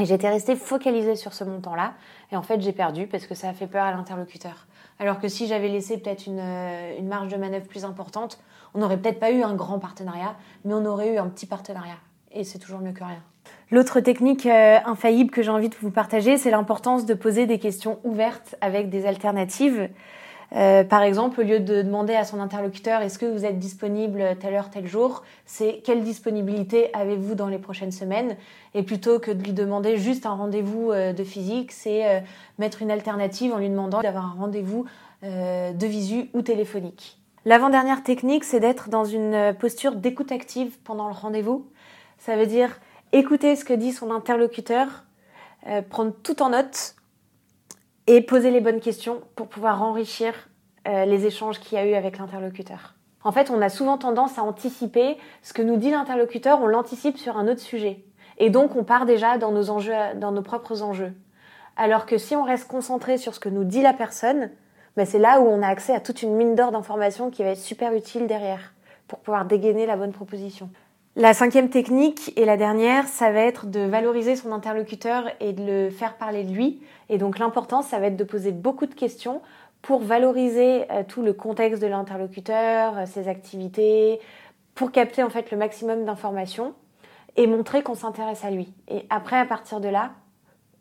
Et 0.00 0.06
j'étais 0.06 0.28
restée 0.28 0.56
focalisée 0.56 1.14
sur 1.14 1.32
ce 1.34 1.44
montant-là. 1.44 1.92
Et 2.32 2.36
en 2.36 2.42
fait, 2.42 2.60
j'ai 2.60 2.72
perdu 2.72 3.06
parce 3.06 3.26
que 3.26 3.34
ça 3.36 3.48
a 3.48 3.52
fait 3.52 3.68
peur 3.68 3.84
à 3.84 3.92
l'interlocuteur. 3.92 4.66
Alors 4.98 5.20
que 5.20 5.28
si 5.28 5.46
j'avais 5.46 5.68
laissé 5.68 5.98
peut-être 5.98 6.26
une, 6.26 6.40
euh, 6.40 6.98
une, 6.98 7.06
marge 7.06 7.28
de 7.28 7.36
manœuvre 7.36 7.66
plus 7.66 7.84
importante, 7.84 8.40
on 8.74 8.80
n'aurait 8.80 8.96
peut-être 8.96 9.20
pas 9.20 9.30
eu 9.30 9.42
un 9.42 9.54
grand 9.54 9.78
partenariat, 9.78 10.34
mais 10.64 10.74
on 10.74 10.84
aurait 10.84 11.14
eu 11.14 11.18
un 11.18 11.28
petit 11.28 11.46
partenariat. 11.46 11.98
Et 12.32 12.42
c'est 12.42 12.58
toujours 12.58 12.80
mieux 12.80 12.92
que 12.92 13.04
rien. 13.04 13.22
L'autre 13.70 14.00
technique 14.00 14.46
euh, 14.46 14.78
infaillible 14.84 15.30
que 15.30 15.42
j'ai 15.42 15.50
envie 15.50 15.68
de 15.68 15.74
vous 15.80 15.90
partager, 15.90 16.36
c'est 16.36 16.50
l'importance 16.50 17.06
de 17.06 17.14
poser 17.14 17.46
des 17.46 17.58
questions 17.58 17.98
ouvertes 18.04 18.56
avec 18.60 18.90
des 18.90 19.06
alternatives. 19.06 19.88
Euh, 20.52 20.84
par 20.84 21.02
exemple, 21.02 21.40
au 21.40 21.42
lieu 21.42 21.60
de 21.60 21.82
demander 21.82 22.14
à 22.14 22.24
son 22.24 22.40
interlocuteur 22.40 23.02
est-ce 23.02 23.18
que 23.18 23.26
vous 23.26 23.44
êtes 23.44 23.58
disponible 23.58 24.36
telle 24.40 24.54
heure, 24.54 24.70
tel 24.70 24.86
jour, 24.86 25.22
c'est 25.46 25.80
quelle 25.84 26.02
disponibilité 26.02 26.94
avez-vous 26.94 27.34
dans 27.34 27.48
les 27.48 27.58
prochaines 27.58 27.92
semaines? 27.92 28.36
Et 28.74 28.82
plutôt 28.82 29.18
que 29.18 29.30
de 29.30 29.42
lui 29.42 29.52
demander 29.52 29.96
juste 29.96 30.26
un 30.26 30.34
rendez-vous 30.34 30.90
euh, 30.92 31.12
de 31.12 31.24
physique, 31.24 31.72
c'est 31.72 32.08
euh, 32.08 32.20
mettre 32.58 32.82
une 32.82 32.90
alternative 32.90 33.52
en 33.52 33.58
lui 33.58 33.68
demandant 33.68 34.00
d'avoir 34.00 34.26
un 34.26 34.40
rendez-vous 34.40 34.86
de 35.22 35.86
visu 35.86 36.28
ou 36.34 36.42
téléphonique. 36.42 37.18
L'avant-dernière 37.46 38.02
technique, 38.02 38.44
c'est 38.44 38.60
d'être 38.60 38.90
dans 38.90 39.04
une 39.04 39.54
posture 39.58 39.96
d'écoute 39.96 40.30
active 40.30 40.76
pendant 40.84 41.08
le 41.08 41.14
rendez-vous. 41.14 41.66
Ça 42.18 42.36
veut 42.36 42.44
dire 42.44 42.78
écouter 43.12 43.56
ce 43.56 43.64
que 43.64 43.72
dit 43.72 43.92
son 43.92 44.10
interlocuteur, 44.10 45.04
prendre 45.88 46.12
tout 46.22 46.42
en 46.42 46.50
note 46.50 46.94
et 48.06 48.20
poser 48.20 48.50
les 48.50 48.60
bonnes 48.60 48.80
questions 48.80 49.22
pour 49.34 49.48
pouvoir 49.48 49.82
enrichir 49.82 50.34
euh, 50.86 51.04
les 51.04 51.26
échanges 51.26 51.60
qu'il 51.60 51.78
y 51.78 51.80
a 51.80 51.86
eu 51.86 51.94
avec 51.94 52.18
l'interlocuteur. 52.18 52.94
En 53.22 53.32
fait, 53.32 53.50
on 53.50 53.62
a 53.62 53.70
souvent 53.70 53.96
tendance 53.96 54.38
à 54.38 54.42
anticiper 54.42 55.16
ce 55.42 55.54
que 55.54 55.62
nous 55.62 55.76
dit 55.76 55.90
l'interlocuteur, 55.90 56.60
on 56.60 56.66
l'anticipe 56.66 57.16
sur 57.16 57.38
un 57.38 57.48
autre 57.48 57.60
sujet. 57.60 58.04
Et 58.36 58.50
donc, 58.50 58.76
on 58.76 58.84
part 58.84 59.06
déjà 59.06 59.38
dans 59.38 59.50
nos 59.50 59.70
enjeux, 59.70 59.94
dans 60.16 60.32
nos 60.32 60.42
propres 60.42 60.82
enjeux. 60.82 61.12
Alors 61.76 62.04
que 62.04 62.18
si 62.18 62.36
on 62.36 62.44
reste 62.44 62.68
concentré 62.68 63.16
sur 63.16 63.34
ce 63.34 63.40
que 63.40 63.48
nous 63.48 63.64
dit 63.64 63.82
la 63.82 63.94
personne, 63.94 64.50
ben 64.96 65.06
c'est 65.06 65.18
là 65.18 65.40
où 65.40 65.46
on 65.46 65.62
a 65.62 65.68
accès 65.68 65.94
à 65.94 66.00
toute 66.00 66.22
une 66.22 66.34
mine 66.34 66.54
d'or 66.54 66.70
d'informations 66.70 67.30
qui 67.30 67.42
va 67.42 67.50
être 67.50 67.58
super 67.58 67.94
utile 67.94 68.26
derrière 68.26 68.74
pour 69.08 69.18
pouvoir 69.18 69.44
dégainer 69.44 69.86
la 69.86 69.96
bonne 69.96 70.12
proposition. 70.12 70.70
La 71.16 71.32
cinquième 71.32 71.70
technique 71.70 72.32
et 72.34 72.44
la 72.44 72.56
dernière, 72.56 73.06
ça 73.06 73.30
va 73.30 73.38
être 73.38 73.66
de 73.66 73.78
valoriser 73.78 74.34
son 74.34 74.50
interlocuteur 74.50 75.30
et 75.38 75.52
de 75.52 75.62
le 75.64 75.90
faire 75.90 76.16
parler 76.16 76.42
de 76.42 76.52
lui. 76.52 76.82
Et 77.08 77.18
donc 77.18 77.38
l'important, 77.38 77.82
ça 77.82 78.00
va 78.00 78.06
être 78.06 78.16
de 78.16 78.24
poser 78.24 78.50
beaucoup 78.50 78.86
de 78.86 78.94
questions 78.94 79.40
pour 79.80 80.00
valoriser 80.00 80.90
euh, 80.90 81.04
tout 81.06 81.22
le 81.22 81.32
contexte 81.32 81.80
de 81.80 81.86
l'interlocuteur, 81.86 82.98
euh, 82.98 83.06
ses 83.06 83.28
activités, 83.28 84.18
pour 84.74 84.90
capter 84.90 85.22
en 85.22 85.30
fait 85.30 85.52
le 85.52 85.56
maximum 85.56 86.04
d'informations 86.04 86.74
et 87.36 87.46
montrer 87.46 87.84
qu'on 87.84 87.94
s'intéresse 87.94 88.44
à 88.44 88.50
lui. 88.50 88.72
Et 88.88 89.06
après, 89.08 89.38
à 89.38 89.44
partir 89.44 89.78
de 89.78 89.88
là, 89.88 90.14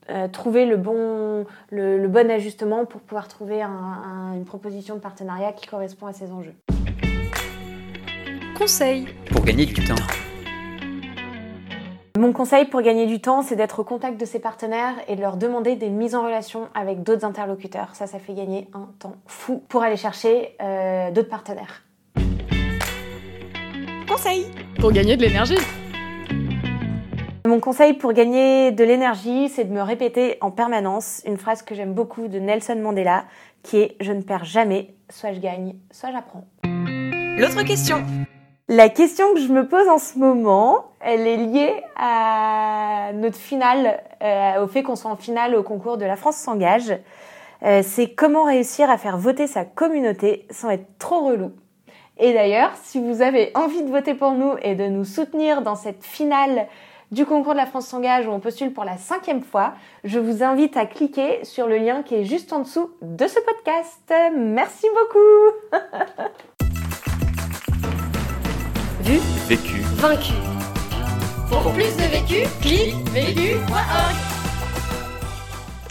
euh, 0.10 0.28
trouver 0.28 0.66
le 0.66 0.78
bon, 0.78 1.46
le, 1.70 2.00
le, 2.00 2.08
bon 2.08 2.32
ajustement 2.32 2.86
pour 2.86 3.02
pouvoir 3.02 3.28
trouver 3.28 3.62
un, 3.62 3.70
un, 3.70 4.34
une 4.34 4.46
proposition 4.46 4.96
de 4.96 5.00
partenariat 5.00 5.52
qui 5.54 5.68
correspond 5.68 6.08
à 6.08 6.14
ses 6.14 6.32
enjeux. 6.32 6.56
Conseil 8.58 9.08
pour 9.30 9.44
gagner 9.44 9.68
du 9.68 9.76
temps. 9.76 10.23
Mon 12.24 12.32
conseil 12.32 12.64
pour 12.64 12.82
gagner 12.82 13.06
du 13.06 13.20
temps, 13.20 13.42
c'est 13.42 13.58
d'être 13.58 13.80
au 13.80 13.84
contact 13.84 14.18
de 14.18 14.24
ses 14.24 14.40
partenaires 14.40 14.96
et 15.10 15.18
de 15.18 15.20
leur 15.20 15.36
demander 15.36 15.76
des 15.76 15.90
mises 15.90 16.16
en 16.16 16.24
relation 16.24 16.70
avec 16.74 17.04
d'autres 17.04 17.26
interlocuteurs. 17.26 17.90
Ça, 17.96 18.08
ça 18.08 18.18
fait 18.18 18.34
gagner 18.34 18.70
un 18.74 18.88
temps 18.98 19.18
fou 19.28 19.62
pour 19.68 19.84
aller 19.84 19.98
chercher 19.98 20.56
euh, 20.62 21.12
d'autres 21.12 21.28
partenaires. 21.28 21.84
Conseil 24.08 24.46
pour 24.80 24.94
gagner 24.94 25.18
de 25.18 25.22
l'énergie. 25.22 25.58
Mon 27.46 27.60
conseil 27.60 27.92
pour 27.92 28.14
gagner 28.14 28.72
de 28.72 28.86
l'énergie, 28.86 29.50
c'est 29.50 29.66
de 29.66 29.74
me 29.74 29.82
répéter 29.82 30.38
en 30.40 30.50
permanence 30.50 31.22
une 31.28 31.36
phrase 31.36 31.62
que 31.62 31.76
j'aime 31.76 31.94
beaucoup 31.94 32.30
de 32.30 32.40
Nelson 32.40 32.78
Mandela, 32.78 33.26
qui 33.64 33.80
est⁇ 33.80 33.88
Je 34.00 34.14
ne 34.14 34.22
perds 34.22 34.46
jamais, 34.46 34.94
soit 35.10 35.34
je 35.34 35.42
gagne, 35.42 35.76
soit 35.92 36.14
j'apprends⁇ 36.14 36.46
L'autre 37.38 37.64
question 37.64 38.02
la 38.70 38.90
question 38.90 39.34
que 39.34 39.40
je 39.40 39.52
me 39.52 39.68
pose 39.68 39.88
en 39.90 39.98
ce 39.98 40.18
moment, 40.18 40.86
elle 41.02 41.28
est 41.28 41.38
liée 41.38 41.84
à 41.98 43.12
notre 43.14 43.36
finale, 43.36 44.02
euh, 44.22 44.64
au 44.64 44.68
fait 44.68 44.84
qu'on 44.84 44.96
soit 44.96 45.12
en 45.12 45.18
finale 45.18 45.56
au 45.56 45.64
concours 45.64 45.98
de 45.98 46.06
La 46.06 46.16
France 46.16 46.38
s'engage. 46.38 46.94
Euh, 47.64 47.82
c'est 47.84 48.14
comment 48.14 48.46
réussir 48.46 48.90
à 48.90 48.98
faire 48.98 49.18
voter 49.18 49.48
sa 49.48 49.66
communauté 49.66 50.48
sans 50.50 50.70
être 50.70 50.98
trop 50.98 51.26
relou. 51.26 51.52
Et 52.18 52.34
d'ailleurs, 52.34 52.72
si 52.84 53.02
vous 53.02 53.22
avez 53.22 53.52
envie 53.56 53.84
de 53.84 53.90
voter 53.90 54.14
pour 54.14 54.32
nous 54.32 54.54
et 54.62 54.76
de 54.76 54.88
nous 54.88 55.06
soutenir 55.06 55.62
dans 55.62 55.76
cette 55.76 56.04
finale 56.04 56.68
du 57.12 57.26
concours 57.26 57.54
de 57.54 57.58
La 57.58 57.66
France 57.66 57.88
s'engage 57.88 58.28
où 58.28 58.32
on 58.32 58.40
postule 58.40 58.74
pour 58.74 58.86
la 58.86 58.98
cinquième 58.98 59.44
fois, 59.44 59.74
je 60.04 60.20
vous 60.20 60.42
invite 60.42 60.78
à 60.78 60.86
cliquer 60.86 61.44
sur 61.44 61.68
le 61.68 61.78
lien 61.78 62.02
qui 62.02 62.16
est 62.16 62.24
juste 62.24 62.54
en 62.54 62.60
dessous 62.60 62.92
de 63.02 63.28
ce 63.28 63.40
podcast. 63.40 64.14
Merci 64.36 64.88
beaucoup 64.96 65.80
Vu, 69.04 69.20
vécu, 69.48 69.82
vaincu. 69.98 70.34
Pour 71.50 71.74
plus 71.74 71.96
de 71.98 72.04
vécu, 72.04 72.48
clique 72.62 72.96
vécu.org. 73.10 74.16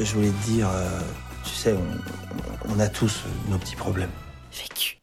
Je 0.00 0.14
voulais 0.14 0.30
te 0.30 0.44
dire, 0.46 0.68
euh, 0.68 1.00
tu 1.44 1.50
sais, 1.50 1.74
on, 1.74 2.72
on 2.74 2.80
a 2.80 2.88
tous 2.88 3.22
nos 3.48 3.58
petits 3.58 3.76
problèmes. 3.76 4.10
Vécu. 4.50 4.96